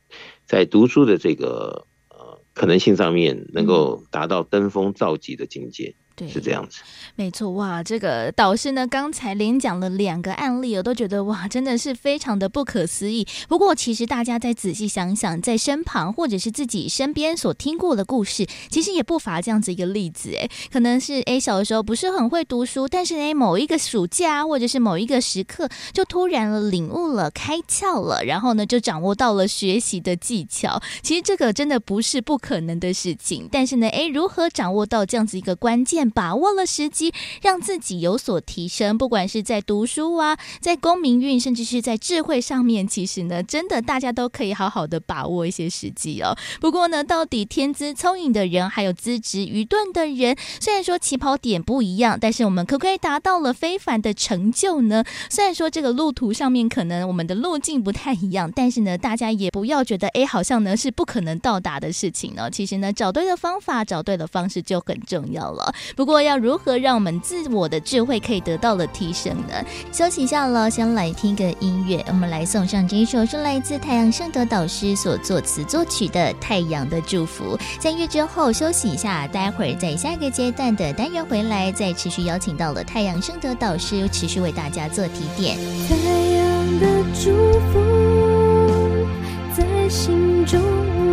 [0.47, 5.95] 在读书的这个呃可能性上面，能够达到登峰造极的境界。
[6.21, 6.81] 对，是这样子。
[7.17, 13.27] 没错，哇，这个导师呢，刚才连讲了两个案例，我都觉得哇，真的是非常的不可思议。
[13.49, 30.83] 不过，其实大家再仔细想想，在身旁或者是自己身边所听过的故事，其实也不乏这样子一个例子，哎，可能是哎小的时候不是很会读书，但是呢某一个暑假或者是某一个时刻，就突然了领悟了、开窍了，然后呢就掌握到了学习的技巧。
[31.01, 46.37] 其实这个真的不是不可能的事情，但是呢，哎，如何掌握到这样子一个关键，把握了时机，让自己有所提升，不管是在读书啊，在公民运，甚至是在智慧上面，其实呢，真的大家都可以好好的把握一些时机哦。
[46.61, 55.05] 不过呢，到底天资聪颖的人，还有资质愚钝的人，虽然说起跑点不一样，但是我们可不可以达到了非凡的成就呢？
[55.29, 62.51] 虽然说这个路途上面可能我们的路径不太一样，但是呢，大家也不要觉得哎，好像呢是不可能到达的事情呢。
[62.51, 65.73] 其实呢，找对的方法，找对的方式就很重要了。
[66.01, 69.63] 不过要如何让我们自我的智慧可以得到了提升呢？
[69.93, 72.03] 休息一下了，先来听个音乐。
[72.09, 77.55] 我们来送上这一首是来自太阳盛德导师所作词作曲的《太阳的祝福》。
[77.79, 85.59] 在音乐之后休息一下，待会儿在下一个阶段的单元回来，再持续邀请到了太阳盛德导师，持续为大家做提点。
[85.87, 87.31] 太阳的祝
[87.75, 89.07] 福
[89.55, 90.59] 在心中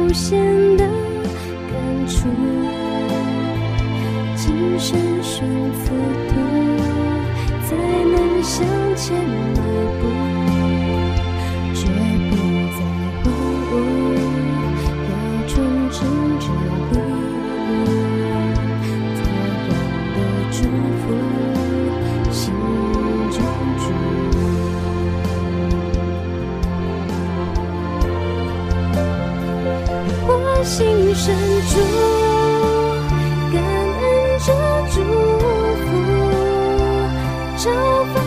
[0.06, 2.30] 无限的感触。
[4.60, 5.91] 今生选此
[6.30, 6.34] 途，
[7.62, 8.55] 才能向
[8.95, 9.05] 前
[9.53, 9.60] 迈
[9.99, 10.01] 步，
[11.76, 11.80] 绝
[12.28, 12.32] 不
[12.74, 12.80] 再
[13.22, 13.26] 荒
[13.70, 13.72] 芜，
[15.05, 15.14] 要
[15.47, 15.53] 纯
[15.91, 15.95] 真
[16.39, 16.45] 着
[16.89, 16.95] 力。
[19.14, 19.16] 太
[19.70, 19.70] 阳
[20.16, 20.18] 的
[20.51, 20.58] 祝
[20.97, 21.05] 福，
[22.32, 22.41] 心
[23.30, 23.38] 中
[23.78, 23.86] 住。
[30.28, 30.30] 我
[30.64, 30.74] 心
[31.14, 31.24] 深
[31.68, 32.27] 处。
[37.68, 38.27] 都不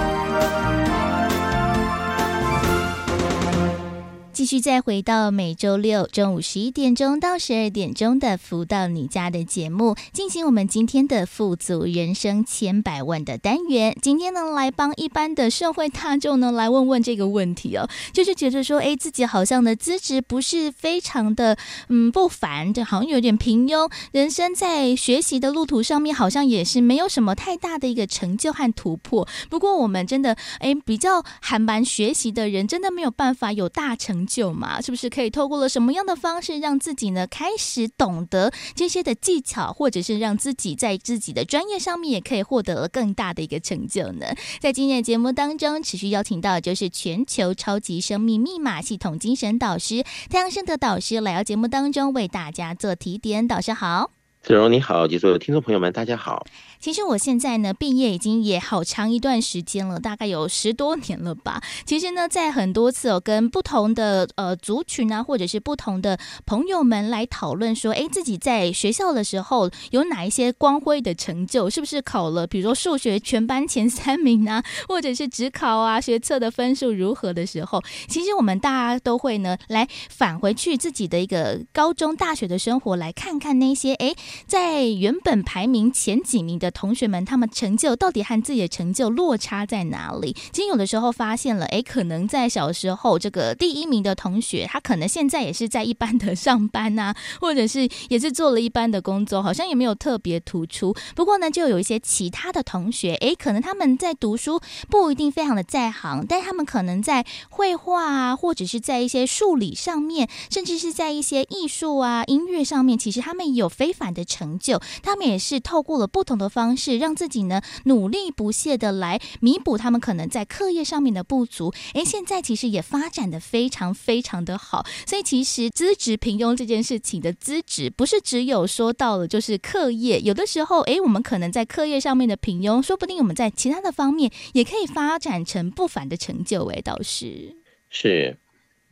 [4.41, 13.95] 继续再回到每周六中午十一点钟到十二点钟的“福到你家”的节目，进行我们今天的“富足人生千百万”的单元。
[14.01, 21.55] 今天呢，来帮一般的社会大众呢来问问这个问题哦，就是觉得说，哎，自己好像的资质不是非常的
[21.89, 29.27] 嗯不凡，就好像有点平庸，人生在学习的路途上面好像也是没有什么太大的一个成就和突破。
[29.51, 34.51] 不过我们真的哎比较还蛮学习的人，真的没有办法有大成就。
[34.51, 44.25] 嘛，是不是可以透过了什么样的方式，让自己呢开始懂得这些的技巧，或者是让自己在自己的专业上面也可以获得了更大的一个成就呢？
[44.59, 53.47] 在今天的节目当中，持续邀请到就是全球超级生命密码系统精神导师太阳盛德导师来到节目当中为大家做提点。
[53.47, 54.11] 导师好，
[54.43, 56.45] 子荣你好，及所有听众朋友们，大家好。
[56.81, 61.61] 其实我现在呢，毕业已经也好长一段时间了，大概有十多年了吧。
[61.85, 71.69] 其实呢，在很多次哦，跟不同的呃族群啊，或者是不同的朋友们来讨论说，哎，自己在学校的时候有哪一些光辉的成就？
[71.69, 77.83] 是不是考了，比如说数学全班前三名啊，或者是指考啊，学测的分数如何的时候？
[78.07, 84.15] 其实我们大家都会呢，来返回去自己的一个高中、大学的生活，来看看那些哎，
[84.47, 86.70] 在原本排名前几名的。
[86.71, 90.35] 同学们他们成就到底和自己的成就落差在哪里？
[90.51, 100.93] 其实有的时候发现了，哎，可能在小时候这个第一名的同学，他可能现在也是在一般的上班呐、 或者是也是做了一般的工作，好像也没有特别突出。
[101.15, 104.59] 不过呢，就有一些其他的同学，哎，可能他们在读书
[104.89, 114.79] 不一定非常的在行，但他们可能在绘画啊，或者是在一些数理上面，甚至是在一些艺术啊、音乐上面，其实他们有非凡的成就。
[115.01, 121.73] 他们也是透过了不同的方式，让自己呢努力不懈的来弥补他们可能在课业上面的不足。
[121.93, 124.85] 哎，现在其实也发展的非常非常的好。
[125.05, 136.65] 所以其实资质平庸这件事情的资质，不是只有说到了就是课业，有的时候，哎，我们可能在课业上面的平庸，说不定我们在其他的方面也可以发展成不凡的成就。
[136.65, 137.55] 哎，倒是
[137.89, 138.37] 是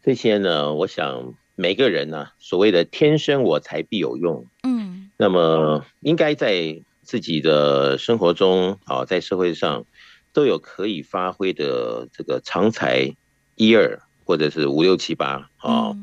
[0.04, 1.34] 这些呢，我想。
[1.62, 9.88] 每个人呢、啊，所谓的天生我材必有用，嗯，那么应该在自己的生活中啊，在社会上
[10.32, 13.16] 都有可以发挥的这个长才
[13.56, 15.96] 一二，或者是五六七八啊，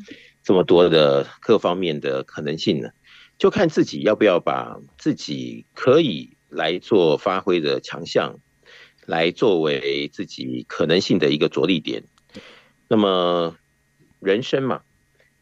[0.43, 2.89] 这么多的各方面的可能性呢，
[3.39, 8.41] 就看自己要不要把自己可以来做发挥的强项，
[9.07, 12.03] 来作为自己可能性的一个着力点。
[12.89, 13.55] 那么
[14.19, 14.81] 人生嘛。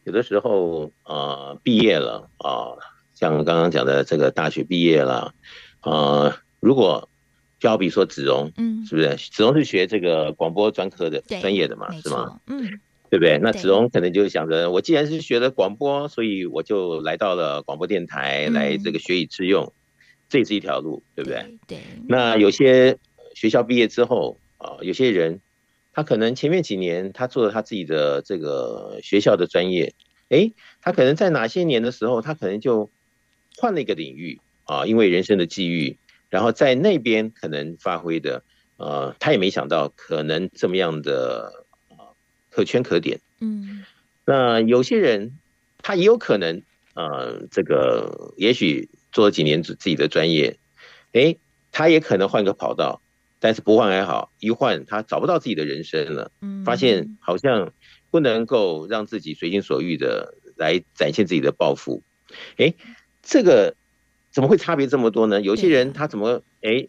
[0.04, 2.78] 有的时候，呃，毕业了啊、呃，
[3.14, 5.34] 像刚刚讲的这个大学毕业了，
[5.82, 7.08] 呃，如果
[7.58, 9.16] 就好比说子荣，嗯，是不是？
[9.16, 12.40] 子荣是学这个广播专科的专业的嘛，是吗？
[12.46, 13.38] 嗯，对不对？
[13.38, 19.72] 那子荣可能就想着，我既然是学了广播，所以我就来到了广播电台来这个学以致用，嗯、
[20.28, 21.58] 这也是一条路，对不对？
[21.66, 21.78] 对。
[21.78, 22.98] 对那有些
[23.34, 25.40] 学校毕业之后啊、呃，有些人。
[25.96, 29.94] 他可能前面几年他做了他自己的这个学校的专业，
[30.28, 30.52] 诶，
[30.82, 32.90] 他可能在哪些年的时候，他可能就
[33.57, 35.98] 换了一个领域啊，因为人生的际遇，
[36.30, 38.44] 然后在那边可能发挥的，
[38.76, 42.14] 呃，他也没想到可能这么样的啊
[42.50, 43.20] 可圈可点。
[43.40, 43.84] 嗯，
[44.24, 45.38] 那有些人
[45.78, 46.62] 他也有可能，
[46.94, 50.59] 呃，这个也许做了几年自自己的专业，
[51.12, 51.38] 诶，
[51.72, 53.00] 他也可能换个跑道。
[53.40, 56.32] 但是不换还好，一换他找不到自己的人生了，
[56.64, 57.74] 发现好像
[58.11, 62.02] 不能够让自己随心所欲的来展现自己的抱负。
[62.57, 62.72] 哎，
[63.25, 63.75] 这个
[64.31, 65.41] 怎么会差别这么多呢？
[65.41, 66.87] 有些人他怎么哎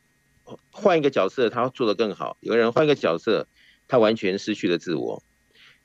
[0.72, 3.48] 换一个角色他做得更好，有个人换一个角色
[3.88, 5.24] 他完全失去了自我。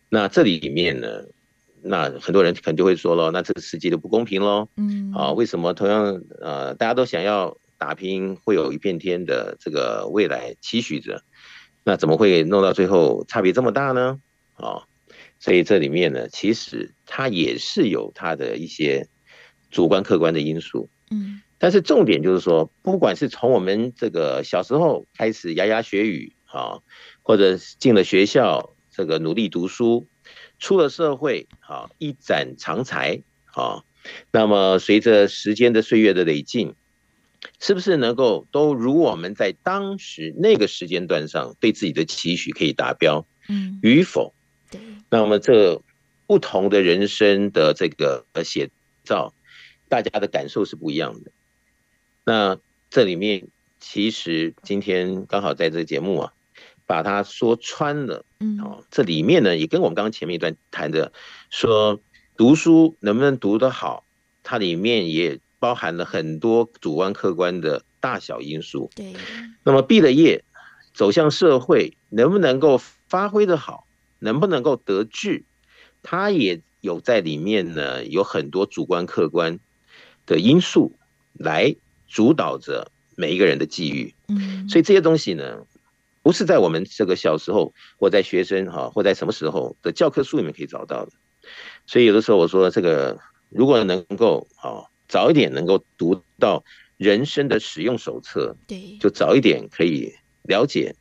[0.09, 1.25] 那这里面呢，
[1.83, 4.69] 那很多人可能就会说了，那这个世界就不公平喽。
[4.77, 7.57] 嗯，啊，为什么同样呃大家都想要？
[7.81, 11.23] 打拼会有一片天的这个未来期许着，
[11.83, 14.21] 那怎么会弄到最后差别这么大呢？
[14.53, 14.85] 啊，
[15.39, 19.09] 所以这里面呢，其实它也是有它的一些
[19.71, 20.89] 主观客观的因素。
[21.11, 26.81] 嗯，但是重点就是说，不管是从我们这个小时候开始牙牙学语啊，
[27.23, 30.07] 或者进了学校这个努力读书，
[30.59, 33.85] 出了社会啊一展长才啊，
[34.33, 36.75] 那么随着时间的岁月的累进。
[37.59, 43.27] 是不是能够都如我们在当时那个时间段上对自己的期许可以达标？
[43.49, 44.35] 嗯，与否？
[44.71, 44.79] 对。
[45.09, 45.81] 那么这
[46.27, 48.68] 不同的人生的这个写
[49.05, 49.33] 照，
[49.91, 51.30] 大家的感受是不一样的。
[52.24, 52.57] 那
[52.88, 56.32] 这里面其实今天刚好在这个节目啊，
[56.86, 58.24] 把它说穿了。
[58.38, 61.12] 嗯，哦，这里面呢也跟我们刚刚前面一段谈的
[61.51, 62.01] 说，
[62.38, 64.07] 读书能不能读得好，
[64.43, 65.38] 它里面也。
[65.61, 68.91] 包含了很多主观客观的大小因素。
[68.97, 69.12] 对，
[69.62, 70.43] 那么毕了业，
[70.95, 73.86] 走向社会，能不能够发挥的好，
[74.20, 75.45] 能不能够得志，
[76.03, 79.61] 它也有在里面呢，有很多主观客观
[80.35, 80.97] 的因素
[81.35, 81.74] 来
[82.07, 84.14] 主导着每一个人的际遇。
[84.28, 85.66] 嗯，所以这些东西呢，
[86.22, 91.12] 不是在我们这个小时候或在学生哈或在什么时候的教科书里面可以找到的。
[91.87, 93.18] 所以有的时候我说这个，
[93.51, 94.89] 如果能够啊。
[95.11, 96.62] 早一点能够读到
[96.97, 100.14] 人生的使用手册，对，就早一点可以
[100.45, 100.95] 了解，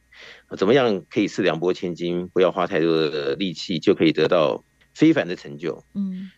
[0.58, 4.64] 怎么样可以四两拨千斤，不要花太多的力气就可以得到
[4.96, 5.86] 非凡的成就。
[5.94, 6.32] 嗯，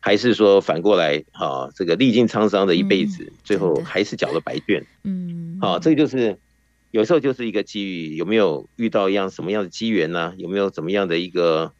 [0.00, 4.86] 还是说反过来，哈，这个历尽沧桑的一辈子，最后还是缴了白卷。
[5.02, 6.38] 嗯，好，这个就是
[6.90, 10.34] 有时候就是一个机遇，有没有遇到一样什么样的机缘呢？
[10.36, 11.72] 有没有怎么样的一个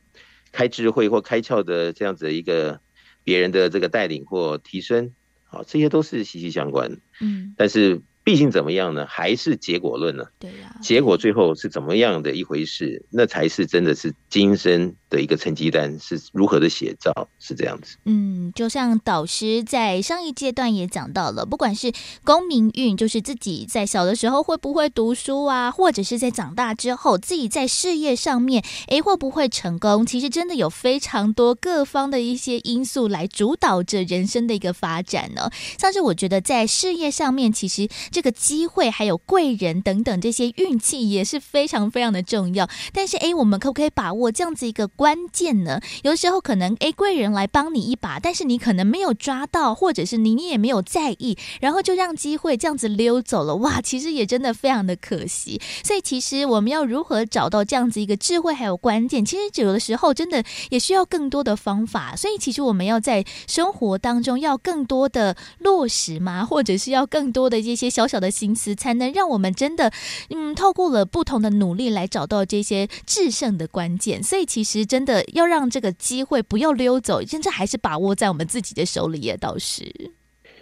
[0.50, 2.80] 开智慧或开窍的这样子的一个
[3.22, 5.12] 别人的这个带领或提升？
[5.44, 6.98] 好，这些都是息息相关。
[7.20, 9.06] 嗯，但是毕竟怎么样呢？
[9.08, 10.24] 还是结果论呢？
[10.40, 13.06] 对呀、啊，结果最后是怎么样的一回事？
[13.08, 17.96] 那才是真的是今生的一个成绩单是如何的写照，是这样子。
[18.04, 21.92] 嗯，就像导师在上一阶段也讲到了，不管是
[22.24, 30.04] 功名运，就是自己在小的时候会不会读书啊，或者是在长大之后自己在事业上面，诶，会不会成功？
[30.04, 35.48] 其实真的有非常多各方的一些因素来主导着人生的一个发展呢。
[35.78, 37.88] 像是我觉得在事业上面，其实。
[38.16, 45.78] 这个机会还有贵人等等这些运气也是非常非常的重要，但是诶，我们可不可以把握这样子一个关键呢？
[46.02, 55.60] 有时候可能诶，贵人来帮你一把，但是你可能没有抓到，或者是你你也没有在意，然后就让机会这样子溜走了，哇，其实也真的非常的可惜。
[55.84, 62.16] 所以其实我们要如何找到这样子一个智慧还有关键，其实有的时候真的也需要更多的方法。
[62.16, 68.05] 所以其实我们要在生活当中要更多的落实嘛，或者是要更多的这些小。
[68.06, 69.92] 小小的心思，才能让我们真的，
[70.30, 74.22] 嗯，透过了不同的努力来找到这些制胜的关键。
[74.22, 80.12] 所以，其实真的要让这个机会不要溜走，真正还是把握在我们自己的手里也倒是。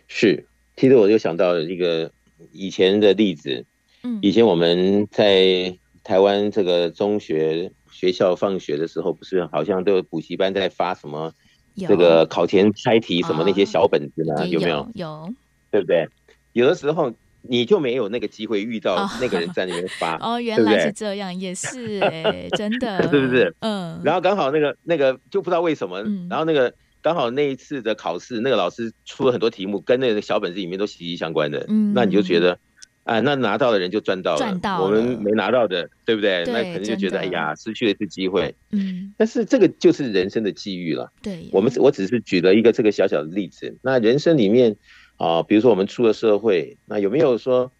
[0.09, 2.11] 是，其实我就想到了一个
[2.51, 3.67] 以前的例子。
[4.03, 11.31] 嗯，以前我们在台湾这个中学学校放学的时候，不是好像都有补习班在发什么
[11.77, 14.35] 这个考前猜题什么那些小本子呢？
[14.39, 14.89] 哦、有没有？
[14.95, 15.35] 有，
[15.71, 16.09] 对不对？
[16.55, 17.13] 有的时候。
[17.47, 23.55] 你就没有那个机会遇到那个人在那边发 哦，原来是这样，也是哎，真的， 是不是？
[23.61, 26.73] 嗯，然后刚好那个那个就不知道为什么，然后那个
[27.03, 32.59] 刚好那一次的考试，那个老师出了很多题目，跟那个小本子里面都息息相关的，嗯，那你就觉得，
[33.03, 36.45] 啊，那拿到的人就赚到了，赚到了，我们没拿到的，对不对？
[36.47, 44.77] 那肯定就觉得，哎呀，失去了一次机会，嗯，但是这个就是人生的际遇了，对，我们我只是举了一个这个小小的例子，那人生里面。
[45.17, 47.71] 啊，比如说我们出了社会，那有没有说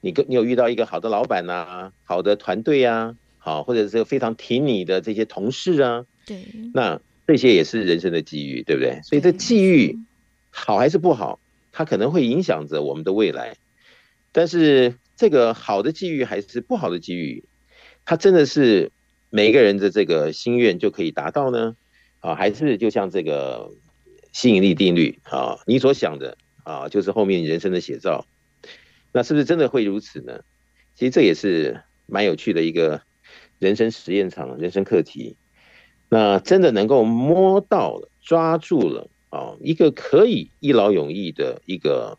[0.00, 6.04] 你跟你有遇到一个好的老板呐，好的团队啊，好，或者是非常挺你的这些同事啊？
[6.26, 9.00] 对，那这些也是人生的机遇，对不对？
[9.02, 9.98] 所以这机遇
[10.50, 11.40] 好还是不好，
[11.72, 13.56] 它可能会影响着我们的未来。
[14.30, 17.44] 但是这个好的机遇还是不好的机遇，
[18.04, 18.92] 它真的是
[19.30, 21.74] 每一个人的这个心愿就可以达到呢？
[22.20, 23.70] 啊，还是就像这个
[24.32, 26.36] 吸引力定律啊，你所想的。
[26.62, 28.26] 啊，就是后面人生的写照，
[29.12, 30.40] 那是不是真的会如此呢？
[30.94, 33.02] 其实这也是蛮有趣的一个
[33.58, 35.36] 人生实验场、人生课题。
[36.08, 42.18] 那真的能够摸到了、抓住了啊，一个可以一劳永逸的一个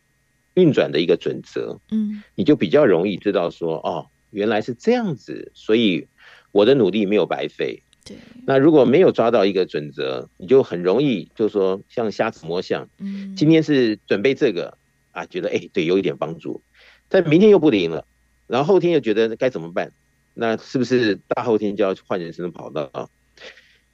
[0.56, 6.08] 运转的一个准则，嗯，你就比较容易知道说，哦，原来是这样子，所以
[6.52, 7.84] 我的努力没有白费。
[8.06, 12.90] 对，那如果没有抓到一个准则，你就很容易就说像瞎子摸象。
[12.98, 14.78] 嗯，今天是准备这个
[15.12, 16.62] 啊，觉得哎，对，有一点帮助，
[17.08, 18.06] 但明天又不灵了，
[18.48, 19.94] 然后后天又觉得该怎么办？
[20.34, 23.08] 那是不是大后天就要换人生的跑道啊？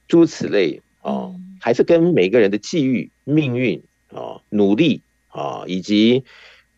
[0.08, 1.30] 诸如此类啊，
[1.60, 6.24] 还是跟每个人的际遇、命运啊、努力啊，以及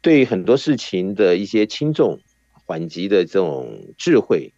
[0.00, 2.20] 对很多事情的一些轻重
[2.66, 4.52] 缓急的这种智慧。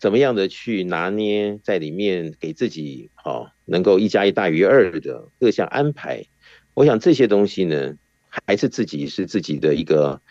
[0.00, 6.24] 怎么样的去拿捏在里面，给自己好能够一加一大于二的各项安排，
[6.72, 7.94] 我想这些东西呢，
[8.30, 10.22] 还是自己是自己的一个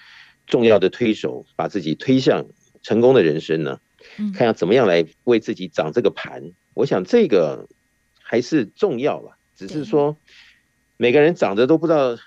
[0.48, 2.48] 重要的推手，把自己推向
[2.82, 3.80] 成功的人生呢。
[4.34, 7.70] 看要怎么样来为自己掌这个盘，我想这个
[8.24, 9.38] 还是重要了。
[9.56, 10.18] 只是说
[10.98, 12.18] 每个人长得都不知道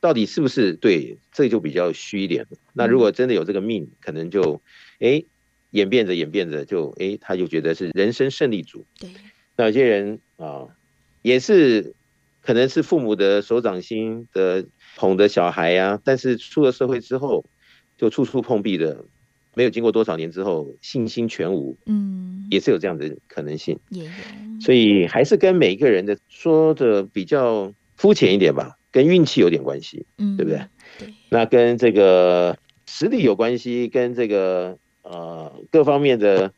[0.00, 2.46] 到底是不是对，这就比较虚一点。
[2.72, 4.62] 那如果真的有这个命，可能就
[5.00, 5.22] 哎。
[5.70, 8.86] 演变着演变着，就哎，他就觉得是人生胜利组。
[8.98, 9.10] 对，
[9.56, 10.68] 那有些人啊，
[11.20, 11.94] 也是
[12.40, 14.64] 可能是父母的手掌心的
[14.96, 17.44] 捧的小孩呀、啊，但是出了社会之后，
[17.98, 19.04] 就处处碰壁的，
[19.54, 21.76] 没有经过多少年之后，信心全无。
[21.84, 23.78] 嗯，也是有这样的可能性。
[23.90, 24.10] 也，
[24.62, 30.06] 所以还是跟每一个人的说的比较肤浅一点吧，跟运气有点关系。
[30.16, 30.62] 嗯，对不对？
[30.98, 32.56] 对，那跟这个
[32.86, 34.78] 实力有关系，跟这个。
[35.10, 36.52] 呃，各方面的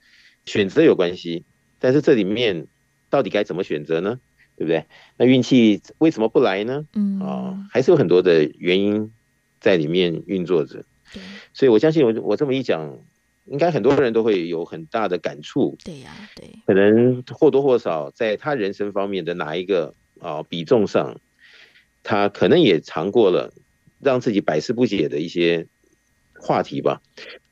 [0.45, 1.45] 选择有关系，
[1.79, 2.67] 但是这里面
[3.09, 4.19] 到底该怎么选择呢？
[4.57, 4.85] 对不对？
[5.17, 6.85] 那运气为什么不来呢？
[6.95, 9.13] 嗯，啊、呃，还是有很多的原因
[9.61, 10.85] 在里面运作着。
[11.15, 11.23] 对，
[11.55, 12.99] 所以我相信我我这么一讲，
[13.47, 15.79] 应该很多人都会有很大的感触。
[15.85, 21.21] 对呀，对，可能或多或少在他人生方面的哪一个啊、呃、比重上，
[22.03, 23.55] 他可能也尝过了
[24.01, 25.69] 让自己百思不解的一些
[26.39, 27.01] 话题吧。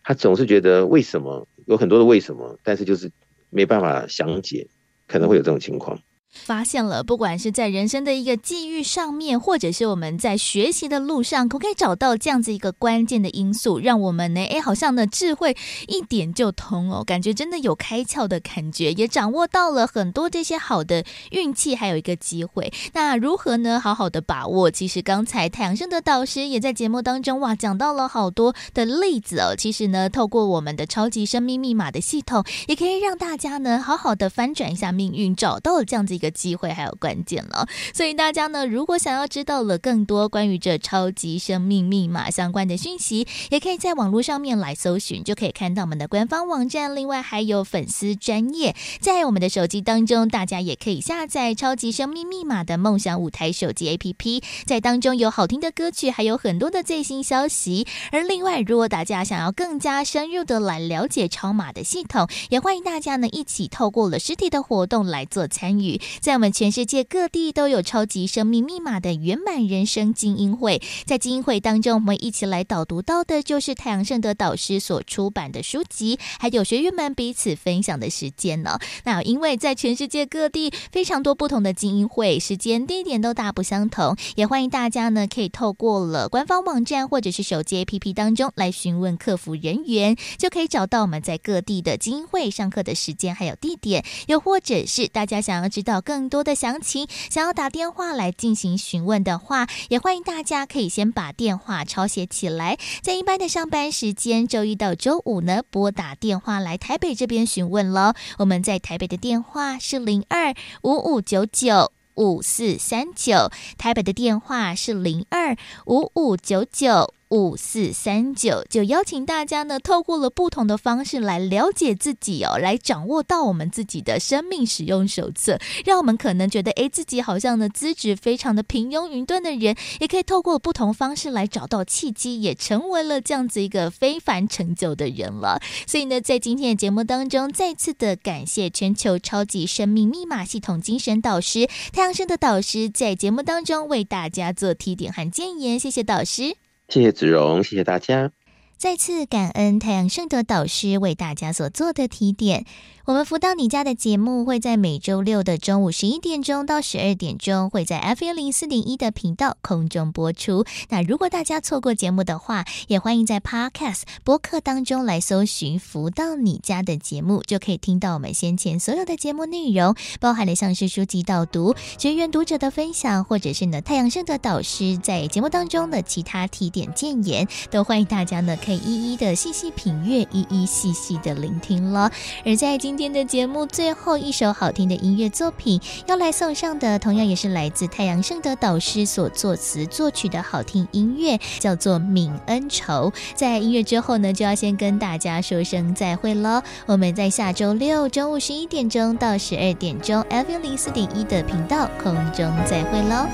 [0.09, 3.13] 他总是觉得为什么有很多的为什么，但是就是
[3.51, 4.67] 没办法详解，
[5.07, 6.01] 可能会有这种情况。
[6.31, 15.57] 发现了，不管是在人生的一个际遇上面，或者是我们在学习的路上，可不可以找到这样子一个关键的因素，让我们呢，哎，好像呢智慧
[15.87, 22.73] 一点就通哦，感觉真的有开窍的感觉，也掌握到了很多这些好的运气，还有一个机会。
[22.93, 23.81] 那如何呢？
[23.81, 24.71] 好好的把握。
[24.71, 29.55] 其实刚才太阳升的导师也在节目当中哇，讲到了好多的例子哦。
[29.57, 36.29] 其实呢，透过我们的超级生命密码的系统，也可以让大家呢好好的翻转一下命运，找到了这样子一个。
[36.39, 46.95] 机会还有关键了，所以大家呢，如果想要知道了更多关于这超级生命密码相关的讯息，也可以在网络上面来搜寻，就可以看到我们的官方网站。
[46.95, 57.87] 另外还有粉丝专业，在我们的手机当中，大家也可以下载超级生命密码的梦想舞台手机 APP，在当中有好听的歌曲，还有很多的最新消息。
[58.13, 66.01] 而另外，如果大家想要更加深入的来了解超码的系统，也欢迎大家呢一起透过了实体的活动来做参与。
[66.21, 78.79] 在我们全世界各地都有超级生命密码的圆满人生精英会，在精英会当中，我们一起来导读到的就是太阳盛德导师所出版的书籍，还有学员们彼此分享的时间呢。
[79.05, 108.15] 那因为在全世界各地非常多不同的精英会，时间地点都大不相同，也欢迎大家呢可以透过了官方网站或者是手机 APP 当中来询问客服人员，就可以找到我们在各地的精英会上课的时间还有地点，又或者是大家想要知道更多的详情，想要打电话来进行询问的话，也欢迎大家可以先把电话抄写起来，在一般的上班时间，周一到周五呢，拨打电话来台北这边询问喽。
[108.39, 117.15] 我们在台北的电话是零二五五九九五四三九，台北的电话是零二五五九九。
[117.31, 135.61] 五四三九，就邀请大家呢，透过了不同的方式来了解自己哦，来掌握到我们自己的生命使用手册，让我们可能觉得诶，自己好像呢资质非常的平庸愚钝的人，也可以透过不同方式来找到契机，也成为了这样子一个非凡成就的人了。
[135.87, 146.57] 所以呢，在今天的节目当中，再次的感谢全球超级生命密码系统精神导师太阳神的导师在节目当中为大家做提点和建言，谢谢导师。
[146.89, 148.33] 谢谢子荣，谢谢大家。
[148.79, 152.65] 再次感恩太阳圣德导师为大家所做的提点。
[153.09, 160.67] 我们福到你家的节目会在每周六的中午十一点钟到十二点钟，会在 F 一零四点一的频道空中播出。
[160.91, 182.13] 那如果大家错过节目的话，也欢迎在 Podcast 播客当中来搜寻“福到你家”的节目，就可以听到我们先前所有的节目内容，包含了像是书籍导读、学员读者的分享，或者是呢太阳盛德导师在节目当中的其他提点建言，都欢迎大家呢可以一一的细细品阅，一一细细的聆听了。
[182.45, 193.13] 而在今今天的节目最后一首好听的音乐作品要来送上的，同样也是来自太阳盛德导师所作词作曲的好听音乐，叫做《泯恩仇》。
[193.37, 196.61] 在音乐之后呢，就要先跟大家说声再会喽。
[196.87, 203.29] 我们在下周六中午十一点钟到十二点钟，FM 零四点一的频道空中再会喽，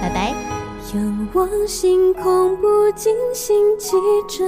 [0.00, 0.32] 拜拜。
[0.94, 3.90] 仰望星空，不禁心记
[4.28, 4.44] 着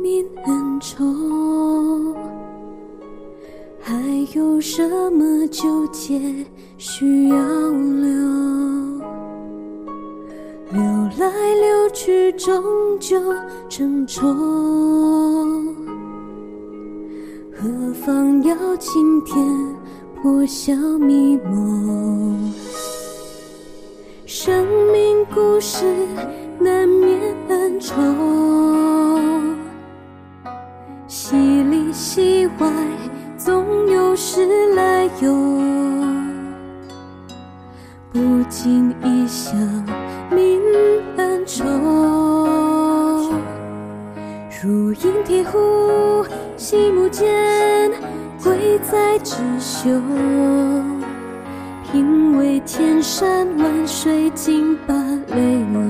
[0.00, 2.16] 泯恩仇。
[3.82, 3.94] 还
[4.34, 6.20] 有什么纠结
[6.76, 8.10] 需要留？
[10.72, 10.82] 留
[11.18, 12.62] 来留去，终
[13.00, 13.18] 究
[13.68, 14.28] 成仇。
[17.52, 19.44] 何妨要今天
[20.22, 22.52] 破晓迷蒙？
[24.26, 25.84] 生命故事
[26.58, 27.18] 难免
[27.48, 27.94] 恩仇，
[31.08, 32.70] 戏里戏外。
[33.42, 35.34] 总有时来由，
[38.12, 39.58] 不经意想
[40.30, 40.60] 泯
[41.16, 41.64] 恩仇，
[44.62, 46.22] 如鹰铁户，
[46.58, 47.90] 细目间，
[48.44, 49.88] 贵在织绣。
[51.90, 54.94] 品味天山万水，尽把
[55.28, 55.80] 泪流。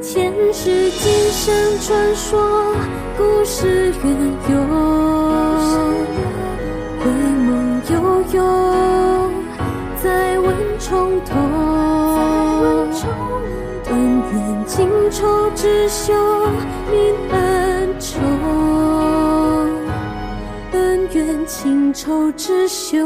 [0.00, 2.74] 前世今生传说，
[3.18, 4.16] 故事缘
[4.50, 4.97] 由。
[15.58, 16.14] 仇只休
[16.88, 18.20] 泯恩仇，
[20.70, 23.04] 恩怨情仇只休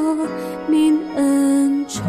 [0.69, 2.03] 泯恩仇。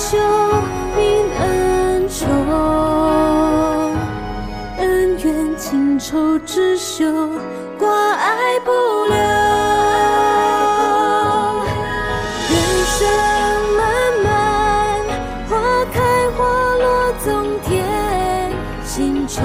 [0.00, 0.16] 袖
[0.96, 0.98] 泯
[1.38, 2.26] 恩仇
[4.78, 7.04] 恩怨情仇只休
[7.78, 9.14] 挂爱不留
[12.48, 12.52] 人
[12.86, 12.98] 生
[13.76, 13.78] 漫
[14.24, 14.26] 漫
[15.50, 16.38] 花开花
[16.76, 17.28] 落总
[17.60, 17.70] 添
[18.82, 19.42] 新愁。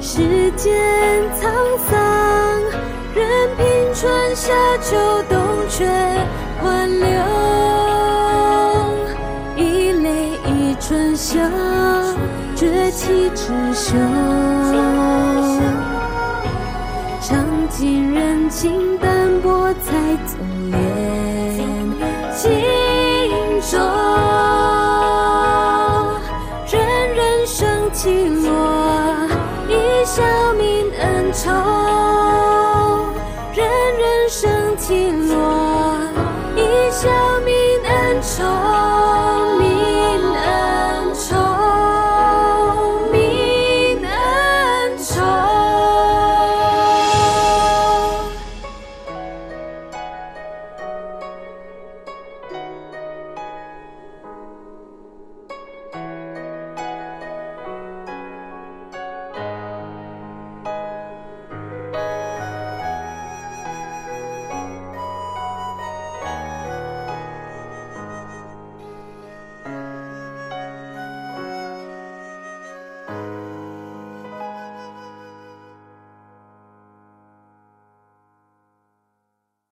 [0.00, 0.74] 世间
[1.34, 1.44] 沧
[1.86, 1.92] 桑
[3.14, 5.15] 任凭春夏秋